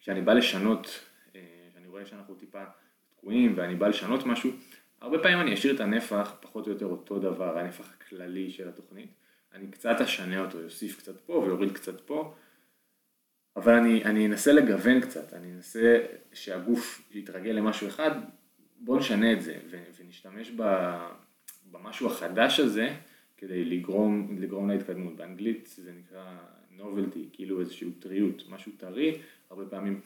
כשאני 0.06 0.22
בא 0.22 0.32
לשנות, 0.32 1.00
אה, 1.36 1.40
כשאני 1.70 1.86
רואה 1.86 2.06
שאנחנו 2.06 2.34
טיפה 2.34 2.64
תקועים 3.16 3.52
ואני 3.56 3.74
בא 3.74 3.88
לשנות 3.88 4.26
משהו, 4.26 4.50
הרבה 5.00 5.18
פעמים 5.18 5.40
אני 5.40 5.54
אשאיר 5.54 5.74
את 5.74 5.80
הנפח 5.80 6.34
פחות 6.40 6.66
או 6.66 6.72
יותר 6.72 6.86
אותו 6.86 7.18
דבר, 7.18 7.58
הנפח 7.58 7.92
הכללי 7.94 8.50
של 8.50 8.68
התוכנית, 8.68 9.10
אני 9.54 9.70
קצת 9.70 10.00
אשנה 10.00 10.40
אותו, 10.40 10.58
יוסיף 10.58 10.98
קצת 10.98 11.20
פה 11.20 11.32
ויוריד 11.32 11.72
קצת 11.72 12.00
פה, 12.00 12.34
אבל 13.56 13.72
אני, 13.72 14.04
אני 14.04 14.26
אנסה 14.26 14.52
לגוון 14.52 15.00
קצת, 15.00 15.34
אני 15.34 15.52
אנסה 15.52 15.98
שהגוף 16.32 17.08
יתרגל 17.14 17.50
למשהו 17.50 17.88
אחד 17.88 18.10
בוא 18.76 18.98
נשנה 18.98 19.32
את 19.32 19.42
זה 19.42 19.58
ונשתמש 19.98 20.52
במשהו 21.70 22.06
החדש 22.06 22.60
הזה 22.60 22.96
כדי 23.36 23.64
לגרום, 23.64 24.36
לגרום 24.40 24.70
להתקדמות. 24.70 25.16
באנגלית 25.16 25.66
זה 25.76 25.92
נקרא 25.92 26.38
novelty, 26.78 27.18
כאילו 27.32 27.60
איזושהי 27.60 27.90
טריות, 27.90 28.42
משהו 28.48 28.72
טרי, 28.76 29.18
הרבה 29.50 29.66
פעמים 29.66 30.00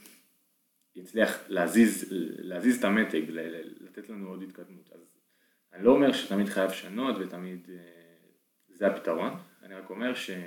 יצליח 0.97 1.39
להזיז, 1.49 2.07
להזיז 2.39 2.79
את 2.79 2.85
המתג, 2.85 3.23
לתת 3.81 4.09
לנו 4.09 4.29
עוד 4.29 4.43
התקדמות. 4.43 4.91
אז 4.93 5.17
אני 5.73 5.85
לא 5.85 5.91
אומר 5.91 6.13
שתמיד 6.13 6.49
חייב 6.49 6.71
לשנות 6.71 7.17
ותמיד 7.21 7.71
אה, 7.71 7.77
זה 8.69 8.87
הפתרון, 8.87 9.33
אני 9.63 9.75
רק 9.75 9.91
אומר 9.91 10.15
שגם 10.15 10.39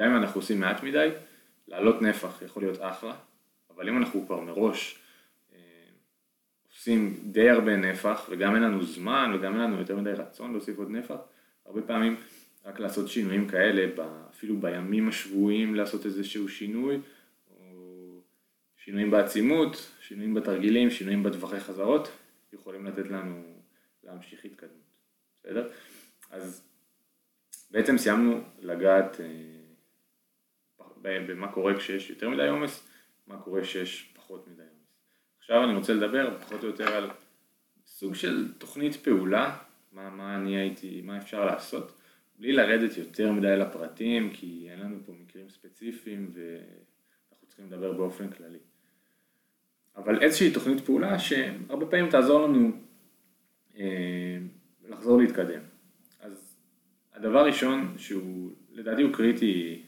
אם 0.00 0.16
אנחנו 0.16 0.40
עושים 0.40 0.60
מעט 0.60 0.82
מדי, 0.82 1.10
לעלות 1.68 2.02
נפח 2.02 2.42
יכול 2.42 2.62
להיות 2.62 2.78
אחלה, 2.80 3.16
אבל 3.70 3.88
אם 3.88 3.98
אנחנו 3.98 4.26
כבר 4.26 4.40
מראש 4.40 4.98
עושים 6.78 7.18
די 7.24 7.50
הרבה 7.50 7.76
נפח 7.76 8.26
וגם 8.30 8.54
אין 8.54 8.62
לנו 8.62 8.82
זמן 8.82 9.32
וגם 9.34 9.52
אין 9.52 9.60
לנו 9.60 9.78
יותר 9.78 9.96
מדי 9.96 10.12
רצון 10.12 10.52
להוסיף 10.52 10.78
עוד 10.78 10.90
נפח, 10.90 11.16
הרבה 11.66 11.82
פעמים 11.82 12.16
רק 12.64 12.80
לעשות 12.80 13.08
שינויים 13.08 13.48
כאלה, 13.48 14.04
אפילו 14.30 14.56
בימים 14.56 15.08
השבועיים 15.08 15.74
לעשות 15.74 16.06
איזשהו 16.06 16.48
שינוי, 16.48 17.00
שינויים 18.88 19.10
בעצימות, 19.10 19.90
שינויים 20.00 20.34
בתרגילים, 20.34 20.90
שינויים 20.90 21.22
בטווחי 21.22 21.60
חזרות, 21.60 22.10
יכולים 22.52 22.86
לתת 22.86 23.06
לנו 23.06 23.42
להמשיך 24.04 24.44
התקדמות, 24.44 24.92
בסדר? 25.40 25.68
אז 26.30 26.68
בעצם 27.70 27.98
סיימנו 27.98 28.40
לגעת 28.58 29.20
אה, 29.20 29.26
במה 31.02 31.52
קורה 31.52 31.76
כשיש 31.78 32.10
יותר 32.10 32.28
מדי 32.28 32.48
עומס, 32.48 32.88
מה 33.26 33.38
קורה 33.40 33.60
כשיש 33.62 34.12
פחות 34.14 34.48
מדי 34.48 34.62
עומס. 34.62 34.92
עכשיו 35.38 35.64
אני 35.64 35.74
רוצה 35.74 35.94
לדבר 35.94 36.38
פחות 36.40 36.62
או 36.62 36.68
יותר 36.68 36.88
על 36.88 37.10
סוג 37.86 38.14
של 38.14 38.52
תוכנית 38.58 38.96
פעולה, 38.96 39.58
מה, 39.92 40.10
מה 40.10 40.36
אני 40.36 40.56
הייתי, 40.56 41.00
מה 41.00 41.18
אפשר 41.18 41.44
לעשות, 41.44 41.92
בלי 42.38 42.52
לרדת 42.52 42.96
יותר 42.96 43.32
מדי 43.32 43.56
לפרטים, 43.56 44.30
כי 44.32 44.68
אין 44.70 44.80
לנו 44.80 44.98
פה 45.06 45.12
מקרים 45.12 45.48
ספציפיים 45.48 46.30
ואנחנו 46.32 47.46
צריכים 47.46 47.66
לדבר 47.66 47.92
באופן 47.92 48.30
כללי. 48.30 48.58
אבל 49.98 50.22
איזושהי 50.22 50.50
תוכנית 50.50 50.80
פעולה 50.80 51.18
שהרבה 51.18 51.86
פעמים 51.86 52.10
תעזור 52.10 52.46
לנו 52.46 52.70
אה, 53.78 54.38
לחזור 54.88 55.18
להתקדם. 55.18 55.60
אז 56.20 56.56
הדבר 57.14 57.38
הראשון 57.38 57.94
שהוא 57.96 58.52
לדעתי 58.72 59.02
הוא 59.02 59.12
קריטי 59.12 59.82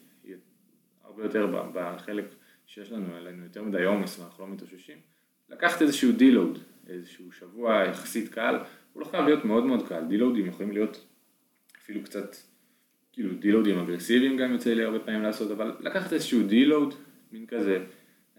הרבה 1.20 1.22
יותר 1.22 1.62
בחלק 1.74 2.24
שיש 2.66 2.92
לנו, 2.92 3.06
לנו 3.20 3.44
יותר 3.44 3.62
מדי 3.62 3.84
עומס 3.84 4.18
ואנחנו 4.18 4.46
לא 4.46 4.52
מתאוששים, 4.52 4.98
לקחת 5.48 5.82
איזשהו 5.82 6.12
deload, 6.12 6.58
איזשהו 6.88 7.32
שבוע 7.32 7.84
יחסית 7.84 8.28
קל, 8.28 8.58
הוא 8.92 9.00
לא 9.00 9.06
חייב 9.06 9.24
להיות 9.24 9.44
מאוד 9.44 9.64
מאוד 9.64 9.88
קל, 9.88 10.04
deload 10.08 10.37
ים 10.37 10.46
יכולים 10.46 10.72
להיות 10.72 11.06
אפילו 11.82 12.02
קצת, 12.04 12.36
כאילו 13.12 13.34
deload 13.34 13.67
ים 13.67 13.78
אגרסיביים 13.78 14.36
גם 14.36 14.52
יוצא 14.52 14.74
לי 14.74 14.84
הרבה 14.84 14.98
פעמים 14.98 15.22
לעשות, 15.22 15.50
אבל 15.50 15.72
לקחת 15.80 16.12
איזשהו 16.12 16.42
deload, 16.42 16.94
מין 17.32 17.46
כזה, 17.46 17.84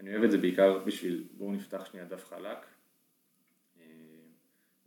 אני 0.02 0.10
אוהב 0.10 0.24
את 0.24 0.30
זה 0.30 0.38
בעיקר 0.38 0.78
בשביל, 0.78 1.24
בואו 1.38 1.52
נפתח 1.52 1.84
שנייה 1.84 2.06
דף 2.06 2.24
חלק, 2.28 2.66
אה, 3.80 3.84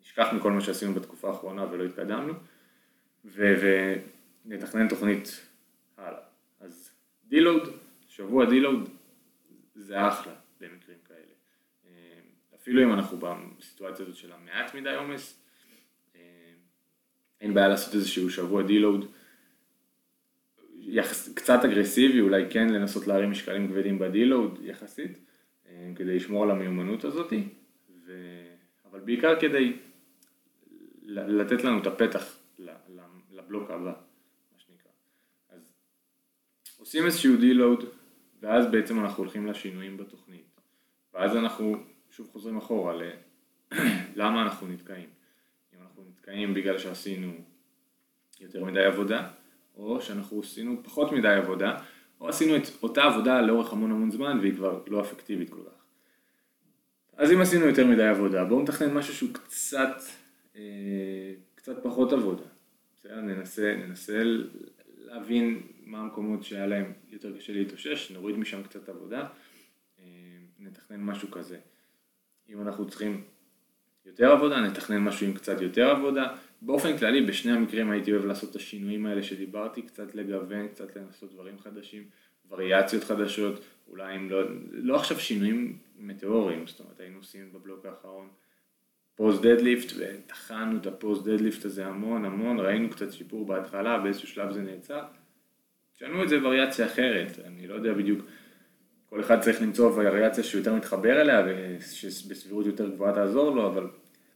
נשכח 0.01 0.27
מכל 0.34 0.51
מה 0.51 0.62
שעשינו 0.62 0.93
בתקופה 0.93 1.29
האחרונה 1.29 1.72
ולא 1.72 1.84
התקדמנו, 1.84 2.34
ונתכנן 3.25 4.88
תוכנית 4.89 5.48
הלאה. 5.98 6.19
אז 6.60 6.91
דילוד, 7.27 7.69
שבוע 8.07 8.45
דילוד, 8.45 8.89
זה 9.75 10.07
אחלה 10.07 10.34
במקרים 10.60 10.98
כאלה. 11.07 11.34
אה, 11.86 12.19
אפילו 12.55 12.84
אם 12.84 12.93
אנחנו 12.93 13.17
בסיטואציה 13.57 14.05
הזאת 14.05 14.15
של 14.15 14.31
המעט 14.31 14.75
מדי 14.75 14.95
עומס, 14.95 15.41
אה, 16.15 16.22
אין 17.41 17.53
בעיה 17.53 17.67
לעשות 17.67 17.93
איזשהו 17.93 18.29
שבוע 18.29 18.63
דילוד 18.63 19.12
יחס, 20.88 21.34
קצת 21.34 21.65
אגרסיבי, 21.65 22.22
אולי 22.22 22.44
כן 22.50 22.70
לנסות 22.70 23.08
להרים 23.08 23.32
משקלים 23.32 23.68
כבדים 23.68 24.00
בדילוד 24.00 24.60
יחסית, 24.62 25.20
אה, 25.68 25.92
כדי 25.96 26.15
לשמור 26.15 26.44
על 26.44 26.51
המיומנות 26.51 27.04
הזאת, 27.04 27.34
ו... 28.06 28.13
אבל 28.86 29.00
בעיקר 29.00 29.39
כדי 29.39 29.74
לתת 31.08 31.63
לנו 31.63 31.82
את 31.82 31.88
הפתח 31.88 32.38
לבלוק 33.32 33.70
הבא, 33.72 33.94
מה 34.54 34.60
שנקרא. 34.60 34.92
אז 35.50 35.74
עושים 36.77 37.06
איזשהו 37.06 37.38
דילוד, 37.38 37.84
ואז 38.42 38.65
בעצם 38.72 39.00
אנחנו 39.00 39.24
הולכים 39.24 39.48
לשינויים 39.48 39.98
בתוכנית, 39.98 40.60
ואז 41.13 41.36
אנחנו 41.36 41.75
שוב 42.10 42.30
חוזרים 42.32 42.58
אחורה 42.58 42.96
ל... 42.96 43.04
למה 44.22 44.44
אנחנו 44.44 44.68
נתקעים. 44.68 45.10
אם 45.74 45.82
אנחנו 45.82 46.04
נתקעים 46.10 46.54
בגלל 46.54 46.77
שעשינו 46.77 47.32
יותר 48.39 48.65
מדי 48.65 48.86
עבודה, 48.86 49.32
או 49.77 50.01
שאנחנו 50.01 50.39
עשינו 50.39 50.84
פחות 50.84 51.12
מדי 51.12 51.27
עבודה, 51.27 51.77
או 52.22 52.29
עשינו 52.29 52.55
את 52.55 52.62
אותה 52.84 53.03
עבודה 53.03 53.41
לאורך 53.41 53.74
המון 53.74 53.91
המון 53.91 54.12
זמן 54.12 54.39
והיא 54.41 54.53
כבר 54.53 54.84
לא 54.88 55.01
אפקטיבית 55.01 55.50
כל 55.50 55.62
כך. 55.65 55.86
אז 57.17 57.32
אם 57.32 57.41
עשינו 57.41 57.65
יותר 57.65 57.88
מדי 57.88 58.08
עבודה, 58.08 58.46
בואו 58.46 58.62
נתכנן 58.62 58.94
משהו 58.94 59.13
שהוא 59.13 59.29
קצת, 59.34 60.01
אה, 60.55 60.62
קצת 61.55 61.84
פחות 61.84 62.13
עבודה. 62.13 62.44
בסדר? 62.98 63.22
ננסה, 63.22 63.75
ננסה 63.75 64.24
להבין 64.98 65.62
מה 65.86 66.00
המקומות 66.00 66.44
שהיה 66.44 66.67
להם 66.67 66.94
יותר 67.10 67.38
קשה 67.38 67.53
להתאושש, 67.53 68.12
נוריד 68.12 68.38
משם 68.38 68.63
קצת 68.63 68.89
עבודה, 68.89 69.27
אה, 70.00 70.05
נתכנן 70.60 71.01
משהו 71.03 71.32
כזה. 71.32 71.58
אם 72.50 72.62
אנחנו 72.62 72.88
צריכים 72.89 73.24
יותר 74.05 74.32
עבודה, 74.32 74.62
נתכנן 74.62 75.03
משהו 75.03 75.27
עם 75.27 75.34
קצת 75.34 75.62
יותר 75.62 75.89
עבודה. 75.89 76.36
באופן 76.65 76.98
כללי, 76.98 77.22
בשני 77.22 77.51
המקרים 77.51 77.91
הייתי 77.91 78.12
אוהב 78.12 78.25
לעשות 78.25 78.51
את 78.51 78.55
השינויים 78.55 79.05
האלה 79.05 79.24
שדיברתי, 79.24 79.81
קצת 79.81 80.15
לגוון, 80.15 80.67
קצת 80.67 80.95
לנסות 80.95 81.34
דברים 81.34 81.60
חדשים, 81.60 82.04
וריאציות 82.49 83.04
חדשות, 83.04 83.65
אולי 83.88 84.15
אם 84.15 84.30
לא, 84.30 84.43
לא 84.71 84.95
עכשיו 84.95 85.19
שינויים 85.19 85.78
מטאוריים, 85.99 86.67
זאת 86.67 86.80
אומרת 86.80 86.99
היינו 86.99 87.17
עושים 87.17 87.51
בבלוק 87.54 87.86
האחרון 87.86 88.28
paused 89.15 89.41
deadlift 89.41 89.93
וטחנו 89.97 90.78
את 90.78 90.88
ה 90.88 90.93
paused 90.93 91.24
deadlift 91.24 91.65
הזה 91.65 91.86
המון 91.86 92.25
המון, 92.25 92.60
ראינו 92.60 92.89
קצת 92.89 93.12
שיפור 93.12 93.45
בהתחלה, 93.45 93.99
באיזשהו 93.99 94.28
שלב 94.28 94.51
זה 94.51 94.62
נעצר, 94.62 95.04
תשנו 95.95 96.23
את 96.23 96.30
זה 96.30 96.45
וריאציה 96.45 96.86
אחרת, 96.86 97.39
אני 97.45 97.67
לא 97.67 97.73
יודע 97.73 97.93
בדיוק, 97.93 98.25
כל 99.06 99.21
אחד 99.21 99.39
צריך 99.39 99.62
למצוא 99.62 99.91
וריאציה 99.91 100.43
שהוא 100.43 100.60
יותר 100.60 100.75
מתחבר 100.75 101.21
אליה 101.21 101.45
ושבסבירות 101.80 102.65
יותר 102.65 102.89
גבוהה 102.89 103.13
תעזור 103.13 103.56
לו, 103.56 103.67
אבל 103.67 103.88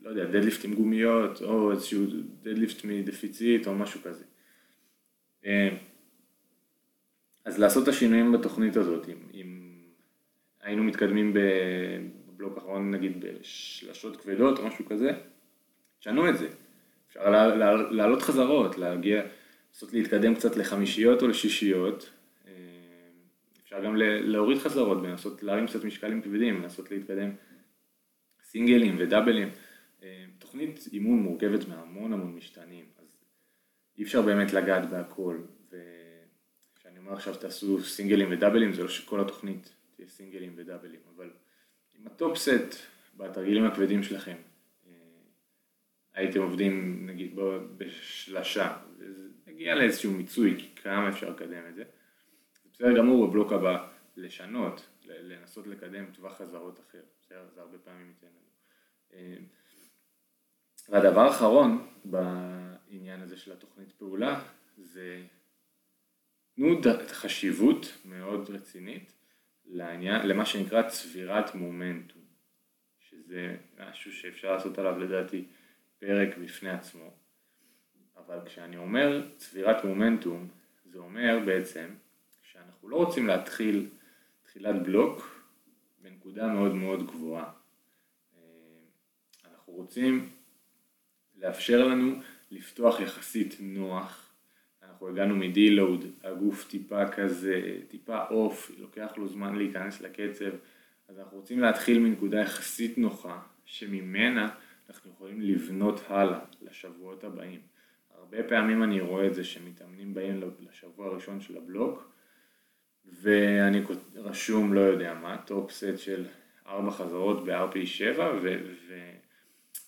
לא 0.01 0.09
יודע, 0.09 0.25
דדליפט 0.25 0.65
עם 0.65 0.73
גומיות 0.73 1.41
או 1.41 1.71
איזשהו 1.71 2.05
דדליפט 2.41 2.83
מדפיציט 2.83 3.67
או 3.67 3.75
משהו 3.75 4.01
כזה. 4.03 4.23
אה, 5.45 5.69
אז 7.45 7.59
לעשות 7.59 7.83
את 7.83 7.87
השינויים 7.87 8.31
בתוכנית 8.31 8.77
הזאת, 8.77 9.09
אם, 9.09 9.17
אם 9.33 9.75
היינו 10.61 10.83
מתקדמים 10.83 11.33
בבלוק 11.33 12.57
האחרון 12.57 12.91
נגיד 12.91 13.25
בשלשות 13.25 14.17
כבדות 14.17 14.59
או 14.59 14.67
משהו 14.67 14.85
כזה, 14.85 15.11
תשנו 15.99 16.29
את 16.29 16.37
זה. 16.37 16.49
אפשר 17.07 17.29
לעלות 17.91 18.21
חזרות, 18.21 18.77
להגיע, 18.77 19.21
לנסות 19.69 19.93
להתקדם 19.93 20.35
קצת 20.35 20.55
לחמישיות 20.55 21.21
או 21.21 21.27
לשישיות, 21.27 22.09
אה, 22.47 22.53
אפשר 23.63 23.83
גם 23.85 23.95
להוריד 23.95 24.57
חזרות 24.57 24.97
ולנסות 24.97 25.43
להרים 25.43 25.67
קצת 25.67 25.83
משקלים 25.83 26.21
כבדים, 26.21 26.61
לנסות 26.61 26.91
להתקדם 26.91 27.29
סינגלים 28.43 28.95
ודאבלים. 28.99 29.49
אה, 30.03 30.25
תוכנית 30.39 30.87
אימון 30.91 31.19
מורכבת 31.19 31.67
מהמון 31.67 32.13
המון 32.13 32.35
משתנים, 32.35 32.85
אז 32.97 33.07
אי 33.97 34.03
אפשר 34.03 34.21
באמת 34.21 34.53
לגעת 34.53 34.89
בהכל, 34.89 35.37
וכשאני 35.67 36.97
אומר 36.97 37.13
עכשיו 37.13 37.35
תעשו 37.35 37.83
סינגלים 37.83 38.31
ודאבלים, 38.31 38.73
זה 38.73 38.83
לא 38.83 38.89
שכל 38.89 39.21
התוכנית 39.21 39.73
תהיה 39.95 40.07
סינגלים 40.07 40.53
ודאבלים, 40.55 40.99
אבל 41.15 41.29
עם 41.99 42.07
הטופסט 42.07 42.75
בתרגילים 43.17 43.65
הכבדים 43.65 44.03
שלכם, 44.03 44.35
אה, 44.87 44.91
הייתם 46.13 46.41
עובדים 46.41 47.05
נגיד 47.09 47.35
בשלשה, 47.77 48.77
נגיע 49.47 49.75
לאיזשהו 49.75 50.11
מיצוי, 50.11 50.69
כמה 50.75 51.09
אפשר 51.09 51.29
לקדם 51.29 51.63
את 51.69 51.75
זה, 51.75 51.83
זה 52.63 52.69
בסדר 52.73 52.97
גמור 52.97 53.27
בבלוק 53.27 53.53
הבא 53.53 53.87
לשנות, 54.17 54.87
לנסות 55.05 55.67
לקדם 55.67 56.05
טווח 56.13 56.37
חזרות 56.37 56.79
אחר, 56.79 57.01
בסדר? 57.21 57.45
זה 57.55 57.61
הרבה 57.61 57.77
פעמים 57.77 58.09
ייתן 58.09 58.27
לנו. 58.27 59.58
והדבר 60.89 61.21
האחרון 61.21 61.87
בעניין 62.05 63.21
הזה 63.21 63.37
של 63.37 63.51
התוכנית 63.51 63.91
פעולה 63.91 64.41
זה 64.77 65.23
תנו 66.55 66.81
חשיבות 67.07 67.97
מאוד 68.05 68.49
רצינית 68.49 69.13
לעניין, 69.65 70.27
למה 70.27 70.45
שנקרא 70.45 70.89
צבירת 70.89 71.55
מומנטום, 71.55 72.21
שזה 72.99 73.55
משהו 73.79 74.11
שאפשר 74.11 74.51
לעשות 74.53 74.77
עליו 74.77 74.99
לדעתי 74.99 75.45
פרק 75.99 76.37
בפני 76.37 76.69
עצמו, 76.69 77.13
אבל 78.17 78.39
כשאני 78.45 78.77
אומר 78.77 79.27
צבירת 79.37 79.83
מומנטום 79.83 80.47
זה 80.85 80.99
אומר 80.99 81.39
בעצם 81.45 81.95
שאנחנו 82.41 82.89
לא 82.89 82.95
רוצים 82.95 83.27
להתחיל 83.27 83.89
תחילת 84.43 84.83
בלוק 84.83 85.45
בנקודה 86.01 86.47
מאוד 86.47 86.75
מאוד 86.75 87.07
גבוהה. 87.07 87.51
אנחנו 89.45 89.73
רוצים 89.73 90.29
לאפשר 91.41 91.87
לנו 91.87 92.13
לפתוח 92.51 92.99
יחסית 92.99 93.55
נוח. 93.59 94.29
אנחנו 94.83 95.07
הגענו 95.07 95.35
מדילוד, 95.35 96.05
הגוף 96.23 96.67
טיפה 96.69 97.07
כזה, 97.07 97.77
טיפה 97.87 98.25
אוף, 98.29 98.71
לוקח 98.79 99.11
לו 99.17 99.27
זמן 99.27 99.55
להיכנס 99.55 100.01
לקצב, 100.01 100.51
אז 101.07 101.19
אנחנו 101.19 101.37
רוצים 101.37 101.59
להתחיל 101.59 101.99
מנקודה 101.99 102.39
יחסית 102.39 102.97
נוחה, 102.97 103.41
שממנה 103.65 104.49
אנחנו 104.89 105.11
יכולים 105.11 105.41
לבנות 105.41 106.01
הלאה 106.07 106.39
לשבועות 106.61 107.23
הבאים. 107.23 107.59
הרבה 108.17 108.43
פעמים 108.43 108.83
אני 108.83 109.01
רואה 109.01 109.27
את 109.27 109.33
זה 109.33 109.43
שמתאמנים 109.43 110.13
באים 110.13 110.41
לשבוע 110.69 111.07
הראשון 111.07 111.41
של 111.41 111.57
הבלוק, 111.57 112.11
ואני 113.21 113.81
רשום 114.15 114.73
לא 114.73 114.79
יודע 114.79 115.13
מה, 115.13 115.37
top 115.37 115.71
set 115.71 115.97
של 115.97 116.25
ארבע 116.67 116.91
חזרות 116.91 117.45
ב-RPE 117.45 117.98
7, 117.98 118.19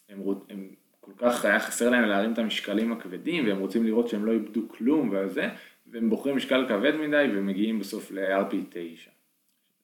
והם 0.10 0.76
כל 1.02 1.12
כך 1.18 1.46
היה 1.46 1.60
חסר 1.60 1.90
להם 1.90 2.04
להרים 2.04 2.34
את 2.34 2.38
המשקלים 2.38 2.92
הכבדים 2.92 3.48
והם 3.48 3.60
רוצים 3.60 3.86
לראות 3.86 4.08
שהם 4.08 4.26
לא 4.26 4.32
איבדו 4.32 4.70
כלום 4.70 5.10
וזה 5.14 5.50
והם 5.88 6.10
בוחרים 6.10 6.36
משקל 6.36 6.66
כבד 6.68 6.96
מדי 6.96 7.28
ומגיעים 7.34 7.80
בסוף 7.80 8.12
ל-RPE 8.12 8.56
9. 8.70 9.12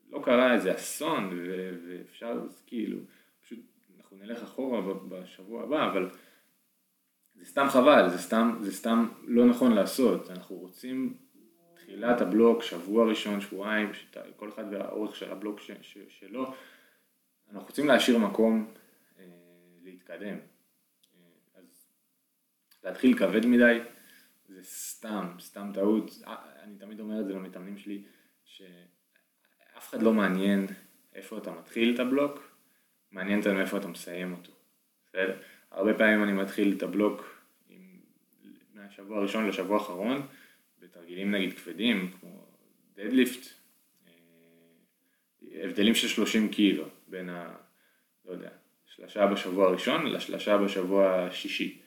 לא 0.10 0.22
קרה 0.24 0.54
איזה 0.54 0.76
אסון 0.76 1.30
ו- 1.34 1.76
ואפשר 1.88 2.42
כאילו, 2.66 2.98
פשוט 3.42 3.60
אנחנו 3.98 4.18
נלך 4.18 4.44
אחורה 4.44 4.94
בשבוע 5.10 5.64
הבא 5.64 5.92
אבל 5.92 6.10
זה 7.36 7.46
סתם 7.46 7.68
חבל, 7.70 8.10
זה 8.10 8.18
סתם, 8.18 8.58
זה 8.62 8.74
סתם 8.74 9.08
לא 9.24 9.46
נכון 9.46 9.72
לעשות, 9.72 10.32
אנחנו 10.32 10.56
רוצים 10.56 11.14
תחילת 11.76 12.22
הבלוק, 12.22 12.64
שבוע 12.64 13.06
ראשון, 13.06 13.42
שבועיים, 13.42 13.92
כל 14.36 14.50
אחד 14.50 14.64
והאורך 14.72 15.16
של 15.16 15.32
הבלוק 15.32 15.60
ש- 15.60 15.72
ש- 15.82 15.98
שלו, 16.10 16.54
אנחנו 17.52 17.68
רוצים 17.68 17.88
להשאיר 17.88 18.18
מקום 18.18 18.68
אה, 19.20 19.24
להתקדם. 19.84 20.38
להתחיל 22.84 23.18
כבד 23.18 23.46
מדי, 23.46 23.80
זה 24.48 24.64
סתם, 24.64 25.28
סתם 25.40 25.72
טעות. 25.74 26.12
אני 26.64 26.76
תמיד 26.78 27.00
אומר 27.00 27.20
את 27.20 27.26
זה 27.26 27.34
למתאמנים 27.34 27.78
שלי, 27.78 28.04
שאף 28.46 29.90
אחד 29.90 30.02
לא 30.02 30.14
מעניין 30.14 30.68
איפה 31.16 31.38
אתה 31.38 31.52
מתחיל 31.52 31.96
את 31.96 32.00
הבלוק, 32.00 32.58
מעניין 33.12 33.40
אותנו 33.40 33.62
איפה 33.62 33.78
אתה 33.78 33.88
מסיים 33.88 34.34
אותו. 34.34 34.52
בסדר? 35.06 35.40
הרבה 35.72 35.94
פעמים 35.94 36.24
אני 36.24 36.34
מתחיל 36.34 36.74
את 36.78 36.84
הבלוק 36.84 37.42
עם, 37.70 38.00
מהשבוע 38.74 39.18
הראשון 39.18 39.48
לשבוע 39.48 39.78
האחרון, 39.78 40.28
בתרגילים 40.80 41.32
נגיד 41.32 41.54
כבדים, 41.54 42.12
כמו 42.12 42.46
דדליפט, 42.96 43.48
אה, 44.08 44.14
הבדלים 45.64 45.96
של 45.96 46.08
30 46.08 46.50
קילו 46.50 46.86
בין 47.08 47.30
ה... 47.30 47.56
לא 48.26 48.32
יודע, 48.32 48.50
שלושה 48.86 49.28
בשבוע 49.28 49.68
הראשון 49.68 50.06
לשלושה 50.06 50.58
בשבוע 50.58 51.24
השישי. 51.24 51.82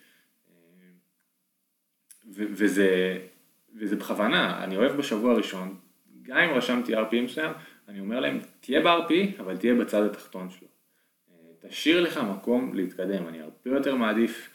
אה, 2.38 2.45
וזה, 2.51 3.19
וזה 3.75 3.97
בכוונה, 3.97 4.64
אני 4.64 4.77
אוהב 4.77 4.97
בשבוע 4.97 5.33
הראשון, 5.33 5.77
גם 6.23 6.38
אם 6.38 6.51
רשמתי 6.51 6.97
RPM 6.97 7.23
מסוים, 7.25 7.53
אני 7.88 8.01
אומר 8.01 8.21
להם, 8.21 8.40
תהיה 8.61 8.81
ב-RP, 8.81 9.40
אבל 9.40 9.57
תהיה 9.57 9.75
בצד 9.75 10.03
התחתון 10.03 10.51
שלו. 10.51 10.69
אה, 11.31 11.69
תשאיר 11.69 12.01
לך 12.01 12.19
מקום 12.19 12.75
להתקדם, 12.75 13.29
אני 13.29 13.40
הרבה 13.40 13.71
יותר 13.71 13.97
מעדיף 13.97 14.51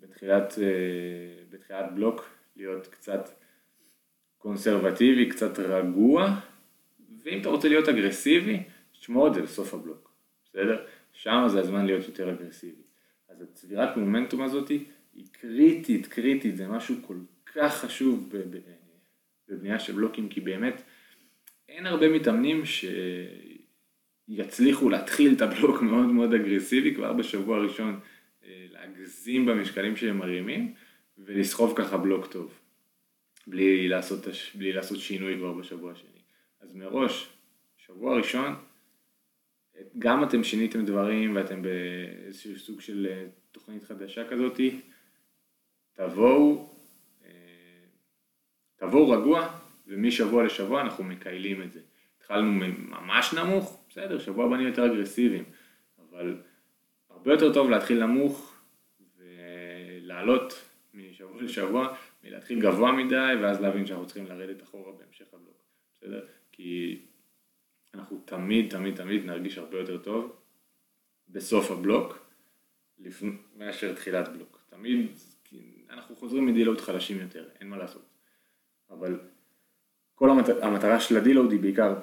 בתחילת, 0.00 0.54
בתחילת 1.50 1.94
בלוק 1.94 2.28
להיות 2.56 2.86
קצת 2.86 3.30
קונסרבטיבי, 4.38 5.28
קצת 5.28 5.58
רגוע, 5.58 6.34
ואם 7.24 7.40
אתה 7.40 7.48
רוצה 7.48 7.68
להיות 7.68 7.88
אגרסיבי, 7.88 8.62
תשמור 8.92 9.28
את 9.28 9.34
זה 9.34 9.42
לסוף 9.42 9.74
הבלוק, 9.74 10.10
בסדר? 10.44 10.84
שם 11.12 11.44
זה 11.48 11.60
הזמן 11.60 11.86
להיות 11.86 12.06
יותר 12.06 12.30
אגרסיבי. 12.30 12.82
אז 13.28 13.42
הצבירת 13.42 13.96
מומנטום 13.96 14.42
הזאת 14.42 14.70
היא 15.16 15.26
קריטית, 15.32 16.06
קריטית, 16.06 16.56
זה 16.56 16.68
משהו 16.68 16.94
כל 17.02 17.16
כך 17.54 17.76
חשוב 17.76 18.32
בבנייה 19.48 19.78
של 19.78 19.92
בלוקים, 19.92 20.28
כי 20.28 20.40
באמת 20.40 20.82
אין 21.68 21.86
הרבה 21.86 22.08
מתאמנים 22.08 22.62
שיצליחו 24.28 24.90
להתחיל 24.90 25.32
את 25.36 25.42
הבלוק 25.42 25.82
מאוד 25.82 26.06
מאוד 26.06 26.34
אגרסיבי 26.34 26.94
כבר 26.94 27.12
בשבוע 27.12 27.56
הראשון, 27.56 28.00
אה, 28.44 28.66
להגזים 28.70 29.46
במשקלים 29.46 29.96
שהם 29.96 30.18
מרימים 30.18 30.74
ולסחוב 31.18 31.72
ככה 31.76 31.96
בלוק 31.98 32.26
טוב. 32.26 32.58
בלי 33.46 33.88
לעשות, 33.88 34.26
בלי 34.54 34.72
לעשות 34.72 34.98
שינוי 34.98 35.36
כבר 35.36 35.52
בשבוע 35.52 35.92
השני. 35.92 36.20
אז 36.60 36.74
מראש, 36.74 37.28
שבוע 37.76 38.16
ראשון, 38.16 38.54
גם 39.98 40.24
אתם 40.24 40.44
שיניתם 40.44 40.84
דברים 40.84 41.36
ואתם 41.36 41.62
באיזשהו 41.62 42.58
סוג 42.58 42.80
של 42.80 43.06
אה, 43.10 43.26
תוכנית 43.52 43.84
חדשה 43.84 44.28
כזאתי, 44.28 44.80
תבואו, 45.96 46.68
אה, 47.24 47.30
תבואו 48.76 49.10
רגוע, 49.10 49.58
ומשבוע 49.86 50.44
לשבוע 50.44 50.80
אנחנו 50.80 51.04
מקיילים 51.04 51.62
את 51.62 51.72
זה. 51.72 51.80
התחלנו 52.18 52.52
ממש 52.76 53.34
נמוך, 53.34 53.84
בסדר, 53.88 54.18
שבוע 54.18 54.46
הבא 54.46 54.56
נהיה 54.56 54.68
יותר 54.68 54.86
אגרסיביים, 54.86 55.44
אבל 55.98 56.42
הרבה 57.10 57.32
יותר 57.32 57.54
טוב 57.54 57.70
להתחיל 57.70 58.06
נמוך 58.06 58.56
ולעלות 59.16 60.64
משבוע 60.94 61.42
לשבוע 61.42 61.96
מלהתחיל 62.24 62.60
גבוה 62.60 62.92
מדי 62.92 63.32
ואז 63.42 63.60
להבין 63.60 63.86
שאנחנו 63.86 64.06
צריכים 64.06 64.26
לרדת 64.26 64.62
אחורה 64.62 64.92
בהמשך 64.92 65.26
הבלוק, 65.32 65.62
בסדר? 65.94 66.26
כי 66.52 67.00
אנחנו 67.94 68.22
תמיד 68.24 68.70
תמיד 68.70 68.96
תמיד 68.96 69.24
נרגיש 69.24 69.58
הרבה 69.58 69.78
יותר 69.78 69.98
טוב 69.98 70.36
בסוף 71.28 71.70
הבלוק 71.70 72.26
לפני, 72.98 73.30
מאשר 73.56 73.94
תחילת 73.94 74.28
בלוק. 74.28 74.60
תמיד 74.70 75.10
אנחנו 75.90 76.16
חוזרים 76.16 76.46
מ 76.46 76.51
deload 76.51 76.80
חלשים 76.80 77.20
יותר, 77.20 77.48
אין 77.60 77.68
מה 77.68 77.76
לעשות. 77.76 78.02
אבל 78.90 79.20
כל 80.14 80.30
המת... 80.30 80.48
המטרה 80.48 81.00
של 81.00 81.16
ה 81.16 81.21
deload 81.21 81.52
היא 81.52 81.60
בעיקר 81.60 81.94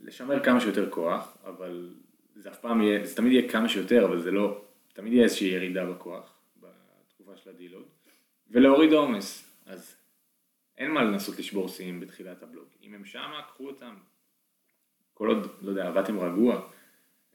לשמר 0.00 0.44
כמה 0.44 0.60
שיותר 0.60 0.90
כוח, 0.90 1.36
אבל 1.44 1.94
זה 2.34 2.50
אף 2.50 2.58
פעם 2.58 2.82
יהיה, 2.82 3.06
זה 3.06 3.16
תמיד 3.16 3.32
יהיה 3.32 3.48
כמה 3.48 3.68
שיותר, 3.68 4.04
אבל 4.04 4.20
זה 4.20 4.30
לא, 4.30 4.64
תמיד 4.92 5.12
יהיה 5.12 5.24
איזושהי 5.24 5.48
ירידה 5.48 5.86
בכוח 5.86 6.34
בתקופה 6.56 7.36
של 7.36 7.50
ה 7.50 7.54
deload, 7.54 7.84
ולהוריד 8.50 8.92
עומס. 8.92 9.52
אז 9.66 9.96
אין 10.78 10.90
מה 10.90 11.02
לנסות 11.02 11.38
לשבור 11.38 11.68
שיאים 11.68 12.00
בתחילת 12.00 12.42
הבלוג. 12.42 12.68
אם 12.82 12.94
הם 12.94 13.04
שמה, 13.04 13.42
קחו 13.48 13.66
אותם. 13.66 13.94
כל 15.14 15.28
עוד, 15.28 15.46
לא 15.62 15.70
יודע, 15.70 15.88
עבדתם 15.88 16.18
רגוע, 16.18 16.68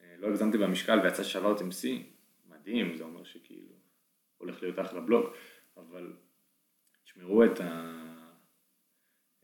אה, 0.02 0.16
לא 0.18 0.28
הגזמתם 0.28 0.60
במשקל 0.60 1.00
ויצא 1.04 1.24
ששברתם 1.24 1.72
שיא, 1.72 2.00
מדהים, 2.50 2.96
זה 2.96 3.04
אומר 3.04 3.24
שכאילו 3.24 3.74
הולך 4.38 4.64
להיות 4.64 4.80
אחלה 4.80 5.02
בלוג, 5.02 5.26
אבל 5.78 6.14
תשמרו 7.04 7.44
את 7.44 7.60
ה... 7.60 7.94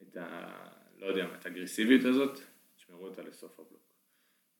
את 0.01 0.17
ה... 0.17 0.51
לא 0.97 1.05
יודע, 1.05 1.27
את 1.39 1.45
האגרסיביות 1.45 2.05
הזאת, 2.05 2.39
תשמרו 2.75 3.05
אותה 3.05 3.21
לסוף 3.21 3.59
הבלוג. 3.59 3.81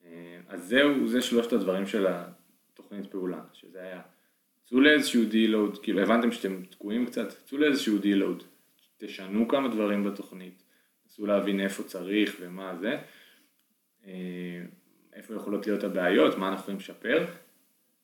אה, 0.03 0.41
אז 0.47 0.67
זהו, 0.67 1.07
זה 1.07 1.21
שלושת 1.21 1.53
הדברים 1.53 1.85
של 1.85 2.07
התוכנית 2.07 3.11
פעולה, 3.11 3.43
שזה 3.53 3.81
היה 3.81 4.01
צאו 4.63 4.79
לאיזשהו 4.79 5.25
דילוד, 5.25 5.83
כאילו 5.83 6.01
הבנתם 6.01 6.31
שאתם 6.31 6.65
תקועים 6.65 7.05
קצת, 7.05 7.27
צאו 7.45 7.57
לאיזשהו 7.57 7.97
דילוד, 7.97 8.43
תשנו 8.97 9.47
כמה 9.47 9.67
דברים 9.67 10.03
בתוכנית, 10.03 10.63
נסו 11.05 11.25
להבין 11.25 11.59
איפה 11.59 11.83
צריך 11.83 12.35
ומה 12.39 12.75
זה, 12.75 12.97
אה, 14.05 14.61
איפה 15.13 15.35
יכולות 15.35 15.67
להיות 15.67 15.83
הבעיות, 15.83 16.37
מה 16.37 16.47
אנחנו 16.47 16.61
יכולים 16.61 16.79
לשפר, 16.79 17.25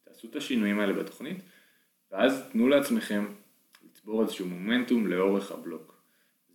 תעשו 0.04 0.28
את 0.28 0.36
השינויים 0.36 0.80
האלה 0.80 0.94
בתוכנית, 0.94 1.38
ואז 2.12 2.50
תנו 2.52 2.68
לעצמכם 2.68 3.26
לצבור 4.00 4.22
איזשהו 4.22 4.48
מומנטום 4.48 5.08
לאורך 5.08 5.52
הבלוק. 5.52 6.04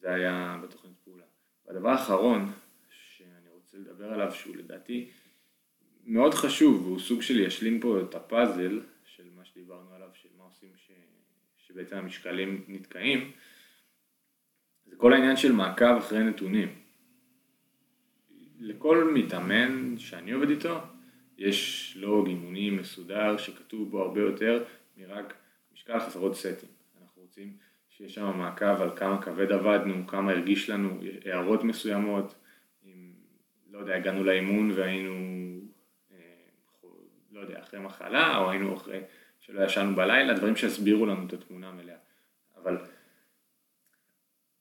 זה 0.01 0.15
היה 0.15 0.59
בתוכנית 0.63 0.95
פעולה. 1.05 1.25
והדבר 1.67 1.89
האחרון 1.89 2.53
שאני 2.91 3.51
רוצה 3.51 3.79
לדבר 3.79 4.13
עליו, 4.13 4.33
שהוא 4.33 4.57
לדעתי 4.57 5.11
מאוד 6.05 6.35
חשוב, 6.35 6.87
והוא 6.87 6.99
סוג 6.99 7.23
של 7.23 7.41
ישלים 7.41 7.81
פה 7.81 8.01
את 8.01 8.15
הפאזל, 8.15 8.81
שדיברנו 9.45 9.95
עליו, 9.95 10.09
של 10.15 10.29
מה 10.39 10.45
עושים 10.45 10.69
ש... 10.77 10.91
שבעצם 11.59 11.97
המשקלים 11.97 12.65
נתקעים, 12.69 13.33
זה 14.87 14.97
כל 14.97 15.13
העניין 15.13 15.37
של 15.37 15.53
מעקב 15.53 15.97
אחרי 15.99 16.25
נתונים. 16.25 16.69
לכל 18.59 19.11
מתאמן 19.15 19.99
שאני 19.99 20.33
עובד 20.33 20.51
איתו, 20.51 20.79
יש 21.39 21.93
לוג 22.01 22.29
אימוני 22.29 22.71
מסודר 22.71 23.37
שכתוב 23.37 23.91
בו 23.91 24.03
הרבה 24.03 24.21
יותר 24.21 24.65
מרק 24.97 25.35
משקל 25.73 26.01
חסרות 26.01 26.35
סטים. 26.35 26.84
רוצים 27.35 27.57
שיש 27.89 28.15
שם 28.15 28.39
מעקב 28.39 28.83
על 28.83 28.97
כמה 28.97 29.23
כבד 29.23 29.53
עבדנו, 29.53 30.07
כמה 30.07 30.33
הרגיש 30.33 30.71
לנו 30.71 31.01
הערות 31.25 31.65
מסוימות, 31.65 32.35
אם, 32.85 33.13
לא 33.71 33.79
יודע, 33.79 33.97
הגענו 33.97 34.25
לאימון 34.25 34.71
והיינו, 34.71 35.15
אה, 36.13 36.17
לא 37.33 37.41
יודע, 37.41 37.61
אחרי 37.61 37.81
מחלה, 37.81 38.39
או 38.39 38.51
היינו 38.51 38.75
אחרי 38.75 39.01
שלא 39.41 39.65
ישנו 39.65 39.97
בלילה, 39.97 40.35
דברים 40.35 40.57
שיסבירו 40.57 41.07
לנו 41.07 41.27
את 41.27 41.33
התמונה 41.33 41.69
המלאה. 41.69 41.97
אבל, 42.57 42.79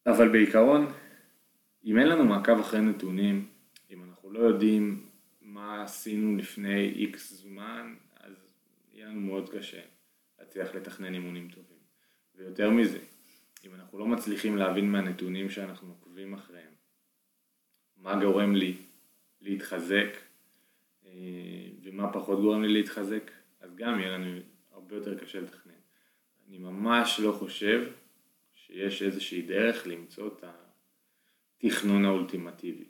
אבל 0.08 0.30
בעיקרון, 0.30 0.88
אם 1.86 1.98
אין 2.00 2.08
לנו 2.08 2.26
מעקב 2.26 2.60
אחרי 2.60 2.82
נתונים, 2.82 3.48
אם 3.90 4.04
אנחנו 4.04 4.32
לא 4.32 4.40
יודעים 4.40 5.10
מה 5.42 5.84
עשינו 5.84 6.38
לפני 6.38 6.90
איקס 6.90 7.34
זמן, 7.34 7.96
אז 8.20 8.34
יהיה 8.94 9.08
לנו 9.08 9.22
מאוד 9.22 9.50
קשה 9.50 9.82
להצליח 10.40 10.76
לתכנן 10.76 11.14
אימונים 11.14 11.50
טובים. 11.50 11.73
ויותר 12.36 12.70
מזה, 12.70 13.00
אם 13.66 13.76
אנחנו 13.76 14.00
לא 14.00 14.08
מצליחים 14.08 14.58
להבין 14.58 14.92
מהנתונים 14.92 15.50
שאנחנו 15.50 15.90
עוקבים 15.90 16.34
אחריהם, 16.34 16.74
מה 17.98 18.24
גורם 18.24 18.56
לי 18.56 18.78
להתחזק 19.42 20.18
אה, 21.06 21.12
ומה 21.84 22.14
פחות 22.14 22.40
גורם 22.40 22.64
לי 22.64 22.74
להתחזק, 22.74 23.32
אז 23.60 23.76
גם 23.76 24.00
יהיה 24.00 24.12
לנו 24.12 24.40
הרבה 24.72 24.96
יותר 24.96 25.20
קשה 25.20 25.42
לתכנן. 25.42 25.74
אני 26.48 26.58
ממש 26.58 27.20
לא 27.20 27.32
חושב 27.32 27.92
שיש 28.54 29.02
איזושהי 29.02 29.42
דרך 29.42 29.88
למצוא 29.88 30.28
את 30.28 30.44
התכנון 31.64 32.06
האולטימטיבי. 32.06 32.86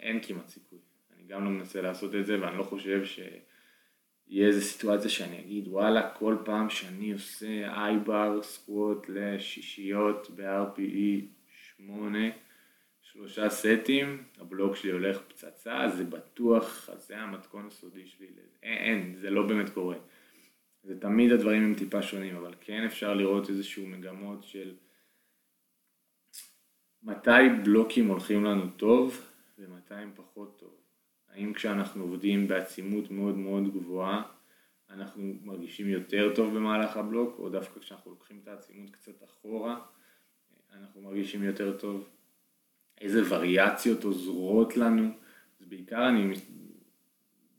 אין 0.00 0.20
כמעט 0.22 0.48
סיכוי. 0.48 0.78
אני 1.16 1.22
גם 1.26 1.44
לא 1.44 1.50
מנסה 1.50 1.82
לעשות 1.82 2.14
את 2.14 2.26
זה 2.26 2.40
ואני 2.40 2.58
לא 2.58 2.62
חושב 2.62 3.04
שיהיה 4.30 4.46
איזה 4.46 4.60
סיטואציה 4.60 5.10
שאני 5.10 5.40
אגיד 5.40 5.68
וואלה 5.68 6.10
כל 6.10 6.36
פעם 6.44 6.70
שאני 6.70 7.12
עושה 7.12 7.74
אייבר 7.74 8.42
סקווט 8.42 9.06
לשישיות 9.08 10.30
ב-RPE 10.34 11.24
8 11.76 12.18
שלושה 13.02 13.50
סטים, 13.50 14.24
הבלוק 14.38 14.76
שלי 14.76 14.90
הולך 14.90 15.20
פצצה, 15.28 15.88
זה 15.96 16.04
בטוח, 16.04 16.90
זה 16.98 17.18
המתכון 17.18 17.66
הסודי 17.66 18.06
שלי, 18.06 18.26
אין, 18.62 18.78
אין, 18.78 19.16
זה 19.20 19.30
לא 19.30 19.46
באמת 19.46 19.70
קורה. 19.70 19.96
זה 20.82 21.00
תמיד 21.00 21.32
הדברים 21.32 21.62
הם 21.62 21.74
טיפה 21.74 22.02
שונים, 22.02 22.36
אבל 22.36 22.54
כן 22.60 22.84
אפשר 22.84 23.14
לראות 23.14 23.48
איזשהו 23.48 23.86
מגמות 23.86 24.44
של 24.44 24.74
מתי 27.02 27.30
בלוקים 27.64 28.08
הולכים 28.08 28.44
לנו 28.44 28.70
טוב 28.76 29.26
ומתי 29.58 29.94
הם 29.94 30.12
פחות 30.14 30.58
טוב. 30.58 30.79
האם 31.30 31.52
כשאנחנו 31.52 32.02
עובדים 32.02 32.48
בעצימות 32.48 33.10
מאוד 33.10 33.36
מאוד 33.36 33.72
גבוהה, 33.72 34.22
אנחנו 34.90 35.34
מרגישים 35.42 35.88
יותר 35.88 36.32
טוב 36.34 36.54
במהלך 36.54 36.96
הבלוק, 36.96 37.38
או 37.38 37.48
דווקא 37.48 37.80
כשאנחנו 37.80 38.10
לוקחים 38.10 38.40
את 38.42 38.48
העצימות 38.48 38.90
קצת 38.90 39.24
אחורה, 39.24 39.80
אנחנו 40.72 41.02
מרגישים 41.02 41.42
יותר 41.42 41.76
טוב. 41.78 42.08
איזה 43.00 43.34
וריאציות 43.34 44.04
עוזרות 44.04 44.76
לנו, 44.76 45.10
אז 45.60 45.66
בעיקר 45.66 46.08
אני, 46.08 46.32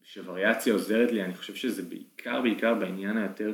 כשווריאציה 0.04 0.74
עוזרת 0.74 1.12
לי, 1.12 1.24
אני 1.24 1.36
חושב 1.36 1.56
שזה 1.56 1.84
בעיקר 1.84 2.42
בעיקר 2.42 2.76
בעניין 2.76 3.18
היותר 3.18 3.54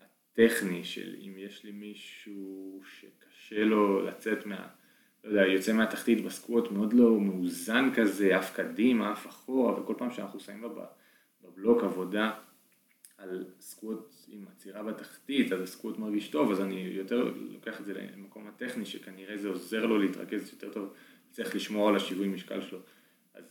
הטכני 0.00 0.84
של 0.84 1.16
אם 1.26 1.34
יש 1.38 1.64
לי 1.64 1.72
מישהו 1.72 2.82
שקשה 2.84 3.64
לו 3.64 4.06
לצאת 4.06 4.46
מה... 4.46 4.68
לא 5.24 5.28
יודע, 5.28 5.52
יוצא 5.52 5.72
מהתחתית 5.72 6.24
בסקווט 6.24 6.70
מאוד 6.70 6.92
לא 6.92 7.20
מאוזן 7.20 7.90
כזה, 7.94 8.38
אף 8.38 8.56
קדימה, 8.56 9.12
אף 9.12 9.26
אחורה, 9.26 9.80
וכל 9.80 9.94
פעם 9.98 10.10
שאנחנו 10.10 10.40
שמים 10.40 10.62
לו 10.62 10.70
בבלוק 11.42 11.82
עבודה 11.82 12.32
על 13.18 13.44
סקווט 13.60 14.14
עם 14.28 14.44
עצירה 14.52 14.82
בתחתית, 14.82 15.52
אז 15.52 15.60
הסקווט 15.60 15.98
מרגיש 15.98 16.28
טוב, 16.28 16.50
אז 16.50 16.60
אני 16.60 16.80
יותר 16.80 17.34
לוקח 17.36 17.80
את 17.80 17.84
זה 17.84 17.94
למקום 17.94 18.46
הטכני, 18.46 18.86
שכנראה 18.86 19.36
זה 19.36 19.48
עוזר 19.48 19.86
לו 19.86 19.98
להתרכז 19.98 20.52
יותר 20.52 20.72
טוב, 20.72 20.92
צריך 21.30 21.54
לשמור 21.54 21.88
על 21.88 21.96
השיווי 21.96 22.28
משקל 22.28 22.60
שלו. 22.60 22.78
אז 23.34 23.44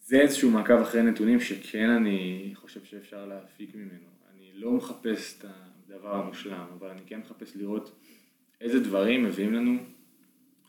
זה 0.00 0.20
איזשהו 0.20 0.50
מעקב 0.50 0.80
אחרי 0.80 1.02
נתונים 1.02 1.40
שכן 1.40 1.90
אני 1.90 2.50
חושב 2.54 2.84
שאפשר 2.84 3.26
להפיק 3.26 3.74
ממנו. 3.74 4.08
אני 4.34 4.50
לא 4.54 4.72
מחפש 4.72 5.38
את 5.38 5.44
הדבר 5.44 6.14
המושלם, 6.14 6.66
אבל 6.78 6.88
אני 6.88 7.00
כן 7.06 7.20
מחפש 7.20 7.56
לראות 7.56 7.98
איזה 8.60 8.80
דברים 8.80 9.24
מביאים 9.24 9.52
לנו 9.52 9.78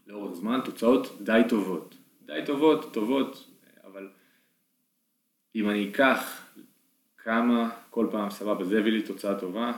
לאורך 0.08 0.36
זמן 0.36 0.60
תוצאות 0.66 1.22
די 1.22 1.42
טובות. 1.50 1.98
די 2.26 2.42
טובות, 2.46 2.94
טובות, 2.94 3.48
אבל 3.84 4.10
אם 5.56 5.70
אני 5.70 5.90
אקח 5.90 6.48
כמה 7.18 7.70
כל 7.90 8.08
פעם 8.12 8.30
סבבה 8.30 8.64
זה 8.64 8.80
הביא 8.80 8.92
לי 8.92 9.02
תוצאה 9.02 9.40
טובה 9.40 9.72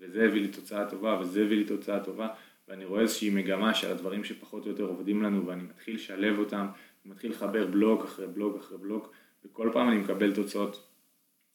וזה 0.00 0.24
הביא 0.24 0.42
לי 0.42 0.48
תוצאה 0.48 0.90
טובה 0.90 1.18
וזה 1.20 1.42
הביא 1.42 1.56
לי 1.56 1.64
תוצאה 1.64 2.04
טובה 2.04 2.28
ואני 2.68 2.84
רואה 2.84 3.00
איזושהי 3.00 3.30
מגמה 3.30 3.74
של 3.74 3.90
הדברים 3.90 4.24
שפחות 4.24 4.64
או 4.64 4.68
יותר 4.68 4.84
עובדים 4.84 5.22
לנו 5.22 5.46
ואני 5.46 5.62
מתחיל 5.62 5.94
לשלב 5.94 6.38
אותם, 6.38 6.66
מתחיל 7.04 7.30
לחבר 7.30 7.66
בלוק 7.66 8.04
אחרי 8.04 8.26
בלוק 8.26 8.56
אחרי 8.56 8.78
בלוק 8.78 9.12
וכל 9.44 9.70
פעם 9.72 9.88
אני 9.88 9.98
מקבל 9.98 10.34
תוצאות 10.34 10.88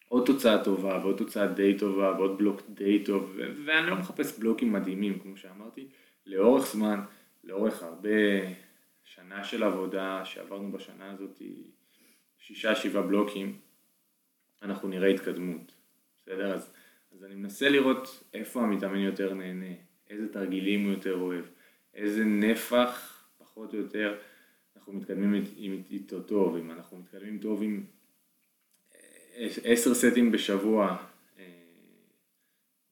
עוד 0.07 0.25
תוצאה 0.25 0.63
טובה 0.63 0.99
ועוד 1.03 1.17
תוצאה 1.17 1.47
די 1.47 1.77
טובה 1.77 2.13
ועוד 2.17 2.37
בלוק 2.37 2.61
די 2.69 3.03
טוב 3.03 3.37
ואני 3.65 3.87
לא 3.87 3.95
מחפש 3.95 4.39
בלוקים 4.39 4.73
מדהימים 4.73 5.19
כמו 5.19 5.37
שאמרתי 5.37 5.87
לאורך 6.25 6.65
זמן 6.65 6.99
לאורך 7.43 7.83
הרבה 7.83 8.09
שנה 9.03 9.43
של 9.43 9.63
עבודה 9.63 10.25
שעברנו 10.25 10.71
בשנה 10.71 11.11
הזאת 11.11 11.41
שישה 12.37 12.75
שבעה 12.75 13.03
בלוקים, 13.03 13.59
אנחנו 14.61 14.87
נראה 14.87 15.07
התקדמות, 15.07 15.75
בסדר? 16.21 16.53
אז, 16.53 16.73
אז 17.11 17.23
אני 17.23 17.35
מנסה 17.35 17.69
לראות 17.69 18.23
איפה 18.33 18.61
המתאמן 18.61 18.99
יותר 18.99 19.33
נהנה, 19.33 19.75
איזה 20.09 20.33
תרגילים 20.33 20.83
הוא 20.83 20.91
יותר 20.91 21.15
אוהב, 21.15 21.45
איזה 21.93 22.23
נפח 22.25 23.23
פחות 23.37 23.73
או 23.73 23.79
יותר 23.79 24.17
אנחנו 24.75 24.93
מתקדמים 24.93 25.43
איתו 25.89 26.21
טוב, 26.21 26.55
אם 26.55 26.71
אנחנו 26.71 26.97
מתקדמים 26.97 27.39
טוב 27.39 27.63
עם 27.63 27.85
אה, 28.95 29.47
עשר 29.63 29.93
סטים 29.93 30.31
בשבוע, 30.31 30.97
אה, 31.39 31.45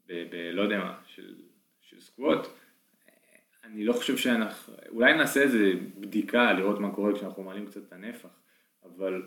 ב, 0.06 0.14
ב, 0.32 0.36
לא 0.36 0.62
יודע 0.62 0.80
מה, 0.80 1.02
של, 1.06 1.36
של 1.82 2.00
סקווט, 2.00 2.48
אני 3.74 3.86
לא 3.86 3.94
חושב 3.94 4.18
שאנחנו, 4.18 4.74
אולי 4.90 5.14
נעשה 5.14 5.42
איזה 5.42 5.72
בדיקה 6.00 6.54
לראות 6.54 6.80
מה 6.80 6.96
קורה 6.96 7.16
כשאנחנו 7.16 7.44
מעלים 7.44 7.66
קצת 7.66 7.84
את 7.88 7.94
הנפח, 7.94 8.30
אבל 8.84 9.24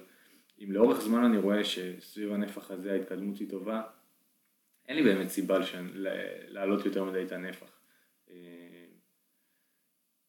אם 0.59 0.73
לאורך 0.73 1.01
זמן 1.01 1.25
אני 1.25 1.39
רואה 1.39 1.65
שסביב 1.65 2.33
הנפח 2.33 2.71
הזה 2.71 2.93
ההתקדמות 2.93 3.39
היא 3.39 3.51
טובה, 3.51 3.83
אין 4.89 4.97
לי 4.97 5.03
באמת 5.03 5.29
סיבה 5.29 5.59
להעלות 6.49 6.85
יותר 6.85 7.05
מדי 7.05 7.23
את 7.23 7.33
הנפח. 7.33 7.79
אה, 8.31 8.37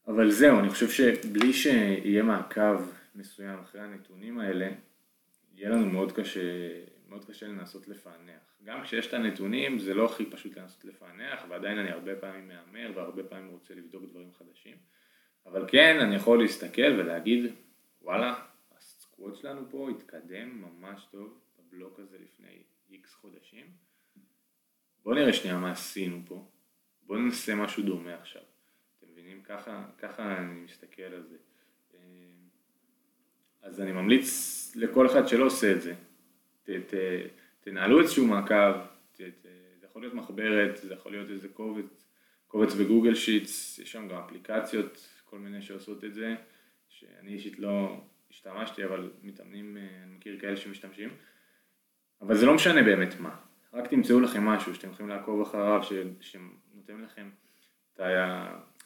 אבל 0.08 0.32
זהו, 0.32 0.60
אני 0.60 0.70
חושב 0.70 0.90
שבלי 0.90 1.54
שיהיה 1.54 2.24
מעקב 2.24 2.82
מסוים 3.16 3.60
אחרי 3.60 3.82
הנתונים 3.82 4.40
האלה, 4.40 4.70
יהיה 5.54 5.70
לנו 5.70 5.86
מאוד 5.86 6.12
קשה, 6.12 6.42
מאוד 7.10 7.26
קשה 7.26 7.48
לנסות 7.48 7.88
לפענח. 7.88 8.58
גם 8.64 8.84
כשיש 8.84 9.08
את 9.08 9.14
הנתונים 9.14 9.80
זה 9.80 9.94
לא 9.94 10.06
הכי 10.06 10.26
פשוט 10.26 10.58
לנסות 10.58 10.86
לפענח 10.86 11.44
ועדיין 11.50 11.78
אני 11.78 11.90
הרבה 11.90 12.16
פעמים 12.16 12.48
מהמר 12.48 12.92
והרבה 12.96 13.24
פעמים 13.24 13.50
רוצה 13.50 13.74
לבדוק 13.74 14.04
דברים 14.10 14.32
חדשים. 14.32 14.78
אבל 15.46 15.66
כן 15.68 16.00
אני 16.00 16.16
יכול 16.16 16.42
להסתכל 16.42 16.92
ולהגיד 17.00 17.54
וואלה 18.02 18.46
הסקווט 18.78 19.36
שלנו 19.36 19.70
פה 19.70 19.90
התקדם 19.90 20.62
ממש 20.62 21.08
טוב 21.12 21.40
בבלוק 21.60 22.00
הזה 22.00 22.18
לפני 22.18 22.64
איקס 22.90 23.14
חודשים. 23.14 23.66
בואו 25.04 25.16
נראה 25.16 25.34
שנייה 25.34 25.58
מה 25.58 25.72
עשינו 25.72 26.22
פה. 26.26 26.48
בואו 27.04 27.20
ננסה 27.20 27.56
משהו 27.56 27.84
דומה 27.84 28.16
עכשיו. 28.16 28.42
אתם 28.98 29.08
מבינים? 29.12 29.42
ככה, 29.44 29.86
ככה 29.98 30.38
אני 30.38 30.54
מסתכל 30.54 31.02
על 31.02 31.24
זה. 31.24 31.38
אה, 31.94 32.00
אז 33.62 33.82
אני 33.82 33.92
ממליץ 33.92 34.28
לכל 34.76 35.08
אחד 35.08 35.28
שלא 35.28 35.46
עושה 35.46 35.72
את 35.72 35.82
זה 35.82 35.94
ת, 36.64 36.70
ת, 36.70 36.94
תנהלו 37.62 38.02
איזשהו 38.02 38.28
מעקב, 38.28 38.74
זה 39.18 39.88
יכול 39.90 40.02
להיות 40.02 40.14
מחברת, 40.14 40.78
זה 40.78 40.94
יכול 40.94 41.12
להיות 41.12 41.30
איזה 41.30 41.48
קובץ, 41.48 42.06
קובץ 42.48 42.74
בגוגל 42.74 43.16
שיטס, 43.16 43.80
יש 43.80 43.92
שם 43.92 44.08
גם 44.08 44.18
אפליקציות, 44.18 45.08
כל 45.26 45.40
מיני 45.40 45.62
שעושות 45.62 46.04
את 46.04 46.14
זה, 46.14 46.36
שאני 46.90 47.34
אישית 47.34 47.60
לא 47.60 48.02
השתמשתי, 48.30 48.86
אבל 48.86 49.12
מתאמנים, 49.24 49.78
אה, 49.78 50.04
אני 50.04 50.16
מכיר 50.16 50.40
כאלה 50.40 50.58
שמשתמשים, 50.58 51.10
אבל 52.22 52.36
זה 52.36 52.46
לא 52.46 52.56
משנה 52.56 52.84
באמת 52.84 53.20
מה, 53.20 53.36
רק 53.74 53.88
תמצאו 53.88 54.20
לכם 54.20 54.46
משהו 54.46 54.76
שאתם 54.76 54.90
יכולים 54.90 55.10
לעקוב 55.10 55.42
אחריו, 55.42 55.82
שנותן 56.20 57.02
לכם 57.02 57.30
את 57.94 58.00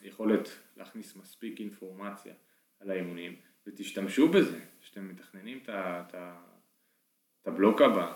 היכולת 0.00 0.48
להכניס 0.76 1.16
מספיק 1.16 1.60
אינפורמציה 1.60 2.34
על 2.80 2.90
האימונים, 2.90 3.36
ותשתמשו 3.66 4.28
בזה, 4.28 4.60
שאתם 4.80 5.08
מתכננים 5.08 5.60
את 5.66 6.14
הבלוק 7.46 7.82
הבא, 7.82 8.12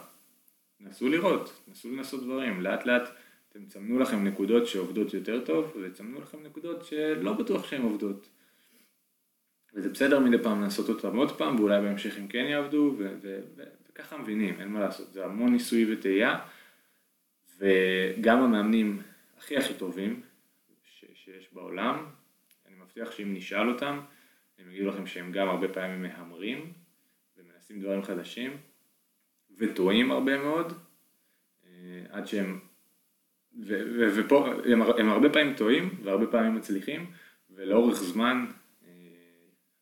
נסו 0.80 1.08
לראות, 1.08 1.62
נסו 1.68 1.90
לנסות 1.90 2.22
דברים, 2.22 2.60
לאט 2.60 2.86
לאט 2.86 3.08
אתם 3.48 3.64
תסמנו 3.64 3.98
לכם 3.98 4.24
נקודות 4.24 4.66
שעובדות 4.66 5.14
יותר 5.14 5.44
טוב 5.44 5.76
ותסמנו 5.82 6.20
לכם 6.20 6.42
נקודות 6.42 6.84
שלא 6.84 7.32
בטוח 7.32 7.66
שהן 7.66 7.82
עובדות. 7.82 8.28
וזה 9.74 9.88
בסדר 9.88 10.20
מדי 10.20 10.42
פעם 10.42 10.62
לעשות 10.62 10.88
אותם 10.88 11.16
עוד 11.16 11.38
פעם 11.38 11.56
ואולי 11.56 11.80
בהמשך 11.82 12.18
הם 12.18 12.28
כן 12.28 12.44
יעבדו 12.48 12.94
ו- 12.98 13.14
ו- 13.22 13.40
ו- 13.56 13.62
וככה 13.90 14.18
מבינים, 14.18 14.60
אין 14.60 14.68
מה 14.68 14.80
לעשות, 14.80 15.12
זה 15.12 15.24
המון 15.24 15.52
ניסוי 15.52 15.92
וטעייה 15.92 16.38
וגם 17.58 18.42
המאמנים 18.42 19.02
הכי 19.38 19.56
הכי 19.56 19.74
טובים 19.74 20.20
ש- 20.84 21.04
שיש 21.14 21.48
בעולם, 21.52 22.06
אני 22.66 22.74
מבטיח 22.76 23.10
שאם 23.10 23.34
נשאל 23.34 23.68
אותם 23.68 24.00
הם 24.58 24.70
יגידו 24.70 24.88
לכם 24.88 25.06
שהם 25.06 25.32
גם 25.32 25.48
הרבה 25.48 25.68
פעמים 25.68 26.02
מהמרים 26.02 26.72
ומנסים 27.36 27.80
דברים 27.80 28.02
חדשים 28.02 28.56
וטועים 29.62 30.12
הרבה 30.12 30.38
מאוד, 30.38 30.72
אה, 31.66 32.04
עד 32.10 32.26
שהם, 32.26 32.60
ו, 33.66 33.82
ו, 33.98 34.08
ופה 34.16 34.48
הם, 34.64 34.82
הם 34.82 35.08
הרבה 35.08 35.30
פעמים 35.30 35.54
טועים 35.56 36.00
והרבה 36.02 36.26
פעמים 36.26 36.54
מצליחים, 36.54 37.10
ולאורך 37.50 38.02
זמן 38.02 38.46
אה, 38.84 38.88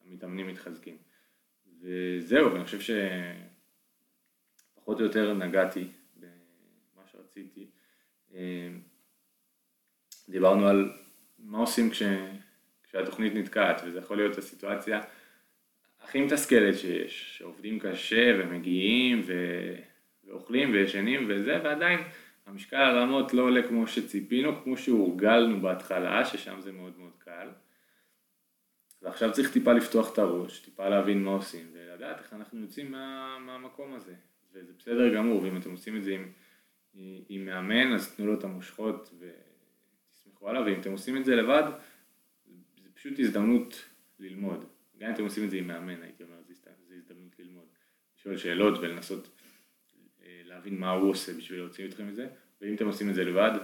המתאמנים 0.06 0.46
מתחזקים. 0.46 0.96
וזהו, 1.80 2.52
ואני 2.52 2.64
חושב 2.64 2.80
שפחות 4.74 5.00
או 5.00 5.04
יותר 5.04 5.34
נגעתי 5.34 5.88
במה 6.16 7.02
שרציתי. 7.12 7.70
אה, 8.34 8.68
דיברנו 10.28 10.66
על 10.68 10.92
מה 11.38 11.58
עושים 11.58 11.90
כש, 11.90 12.02
כשהתוכנית 12.82 13.34
נתקעת, 13.34 13.82
וזה 13.86 13.98
יכול 13.98 14.16
להיות 14.16 14.38
הסיטואציה 14.38 15.00
הכי 16.00 16.20
מתסכלת 16.22 16.78
שיש, 16.78 17.38
שעובדים 17.38 17.78
קשה 17.78 18.32
ומגיעים 18.38 19.22
ו... 19.26 19.34
ואוכלים 20.24 20.72
וישנים 20.72 21.26
וזה, 21.28 21.60
ועדיין 21.64 22.00
המשקל 22.46 22.76
הרמות 22.76 23.34
לא 23.34 23.42
עולה 23.42 23.68
כמו 23.68 23.86
שציפינו, 23.86 24.62
כמו 24.62 24.76
שהורגלנו 24.76 25.60
בהתחלה, 25.60 26.24
ששם 26.24 26.60
זה 26.60 26.72
מאוד 26.72 26.98
מאוד 26.98 27.12
קל. 27.18 27.48
ועכשיו 29.02 29.32
צריך 29.32 29.52
טיפה 29.52 29.72
לפתוח 29.72 30.12
את 30.12 30.18
הראש, 30.18 30.58
טיפה 30.58 30.88
להבין 30.88 31.24
מה 31.24 31.30
עושים, 31.30 31.66
ולדעת 31.72 32.18
איך 32.18 32.32
אנחנו 32.32 32.60
יוצאים 32.60 32.90
מה, 32.90 33.36
מהמקום 33.40 33.94
הזה. 33.94 34.14
וזה 34.52 34.72
בסדר 34.78 35.14
גמור, 35.14 35.42
ואם 35.42 35.56
אתם 35.56 35.70
עושים 35.70 35.96
את 35.96 36.04
זה 36.04 36.14
עם, 36.14 36.32
עם 37.28 37.46
מאמן, 37.46 37.92
אז 37.92 38.14
תנו 38.14 38.26
לו 38.26 38.38
את 38.38 38.44
המושכות 38.44 39.14
ותסמכו 39.18 40.48
עליו, 40.48 40.62
ואם 40.66 40.80
אתם 40.80 40.92
עושים 40.92 41.16
את 41.16 41.24
זה 41.24 41.36
לבד, 41.36 41.62
זה 42.82 42.88
פשוט 42.94 43.18
הזדמנות 43.18 43.84
ללמוד. 44.18 44.64
גם 45.00 45.08
אם 45.08 45.14
אתם 45.14 45.24
עושים 45.24 45.44
את 45.44 45.50
זה 45.50 45.56
עם 45.56 45.66
מאמן, 45.66 46.02
הייתי 46.02 46.22
אומר, 46.22 46.36
זו 46.88 46.94
הזדמנות 46.94 47.38
ללמוד, 47.38 47.66
לשאול 48.18 48.36
שאלות 48.36 48.78
ולנסות 48.78 49.28
אה, 50.22 50.40
להבין 50.44 50.78
מה 50.78 50.90
הוא 50.90 51.10
עושה 51.10 51.34
בשביל 51.34 51.58
להוציא 51.58 51.88
אתכם 51.88 52.08
מזה, 52.08 52.28
ואם 52.60 52.74
אתם 52.74 52.86
עושים 52.86 53.10
את 53.10 53.14
זה 53.14 53.24
לבד, 53.24 53.58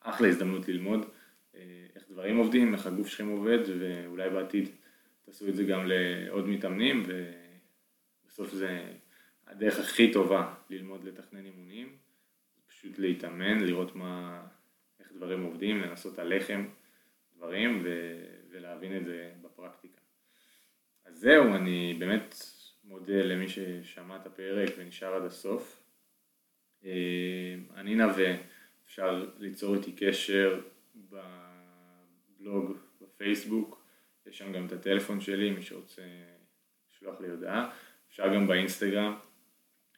אחלה 0.00 0.28
הזדמנות 0.28 0.68
ללמוד 0.68 1.06
אה, 1.54 1.86
איך 1.94 2.10
דברים 2.10 2.36
עובדים, 2.36 2.74
איך 2.74 2.86
הגוף 2.86 3.08
שלכם 3.08 3.28
עובד, 3.28 3.58
ואולי 3.80 4.30
בעתיד 4.30 4.68
תעשו 5.24 5.48
את 5.48 5.56
זה 5.56 5.64
גם 5.64 5.86
לעוד 5.86 6.48
מתאמנים, 6.48 7.02
ובסוף 8.24 8.52
זה 8.52 8.92
הדרך 9.46 9.78
הכי 9.78 10.12
טובה 10.12 10.54
ללמוד 10.70 11.04
לתכנן 11.04 11.44
אימונים, 11.46 11.96
פשוט 12.66 12.98
להתאמן, 12.98 13.60
לראות 13.60 13.96
מה, 13.96 14.42
איך 15.00 15.12
דברים 15.12 15.42
עובדים, 15.42 15.80
לנסות 15.80 16.18
הלחם 16.18 16.66
דברים 17.36 17.80
ו, 17.84 18.16
ולהבין 18.50 18.96
את 18.96 19.04
זה 19.04 19.32
בפרקטיקה. 19.42 19.95
זהו, 21.16 21.54
אני 21.54 21.96
באמת 21.98 22.34
מודה 22.84 23.22
למי 23.22 23.48
ששמע 23.48 24.16
את 24.16 24.26
הפרק 24.26 24.70
ונשאר 24.78 25.14
עד 25.14 25.22
הסוף. 25.22 25.82
אה, 26.84 27.54
אני 27.74 27.94
נווה, 27.94 28.34
אפשר 28.86 29.26
ליצור 29.38 29.74
איתי 29.74 29.92
קשר 29.92 30.60
בבלוג, 30.96 32.76
בפייסבוק, 33.00 33.86
יש 34.26 34.38
שם 34.38 34.52
גם 34.52 34.66
את 34.66 34.72
הטלפון 34.72 35.20
שלי, 35.20 35.50
מי 35.50 35.62
שרוצה 35.62 36.02
לשלוח 36.90 37.20
לי 37.20 37.28
הודעה, 37.28 37.70
אפשר 38.08 38.34
גם 38.34 38.46
באינסטגרם, 38.46 39.18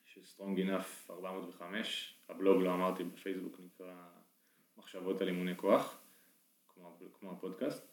של 0.04 0.20
Strong 0.20 0.59
Enough 0.59 1.11
405, 1.11 2.14
הבלוג 2.28 2.62
לא 2.62 2.74
אמרתי 2.74 3.04
בפייסבוק 3.04 3.61
נקרא 3.61 3.94
מחשבות 4.76 5.20
על 5.20 5.28
אימוני 5.28 5.57
כוח, 5.57 6.00
כמו, 6.68 6.98
כמו 7.20 7.33
הפודקאסט. 7.33 7.88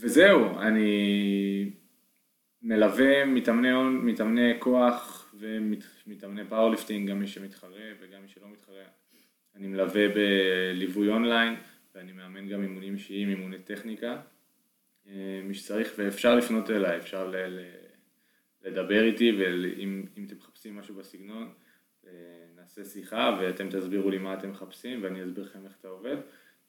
וזהו, 0.00 0.58
אני 0.58 1.70
מלווה 2.62 3.24
מתאמני, 3.24 3.68
מתאמני 4.02 4.52
כוח 4.58 5.34
ומתאמני 5.38 6.44
powerlifting, 6.48 7.10
גם 7.10 7.18
מי 7.20 7.26
שמתחרה 7.26 7.90
וגם 8.00 8.22
מי 8.22 8.28
שלא 8.28 8.48
מתחרה. 8.48 8.84
אני 9.54 9.66
מלווה 9.66 10.04
בליווי 10.08 11.08
אונליין 11.08 11.54
ואני 11.94 12.12
מאמן 12.12 12.48
גם 12.48 12.62
אימונים 12.62 12.94
אישיים, 12.94 13.28
אימוני 13.28 13.58
טכניקה. 13.58 14.20
אה, 15.08 15.40
מי 15.44 15.54
שצריך 15.54 15.92
ואפשר 15.98 16.34
לפנות 16.34 16.70
אליי, 16.70 16.98
אפשר 16.98 17.26
ל, 17.28 17.36
ל, 17.36 17.60
לדבר 18.64 19.04
איתי 19.04 19.32
ואם 19.32 20.04
אתם 20.26 20.36
מחפשים 20.36 20.76
משהו 20.76 20.94
בסגנון, 20.94 21.52
אה, 22.06 22.10
נעשה 22.56 22.84
שיחה 22.84 23.38
ואתם 23.40 23.68
תסבירו 23.70 24.10
לי 24.10 24.18
מה 24.18 24.34
אתם 24.34 24.50
מחפשים 24.50 25.02
ואני 25.02 25.24
אסביר 25.24 25.44
לכם 25.44 25.64
איך 25.64 25.76
אתה 25.80 25.88
עובד. 25.88 26.16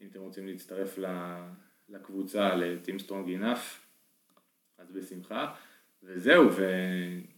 אם 0.02 0.08
אתם 0.12 0.20
רוצים 0.20 0.48
להצטרף 0.48 0.98
לקבוצה, 1.90 2.56
ל-Team 2.56 3.08
Strong 3.08 3.42
Enough, 3.42 3.80
אז 4.78 4.92
בשמחה. 4.92 5.56
וזהו, 6.04 6.50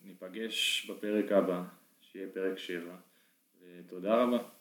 וניפגש 0.04 0.90
בפרק 0.90 1.32
הבא, 1.32 1.64
שיהיה 2.02 2.28
פרק 2.34 2.58
7, 2.58 2.96
ותודה 3.62 4.24
רבה. 4.24 4.59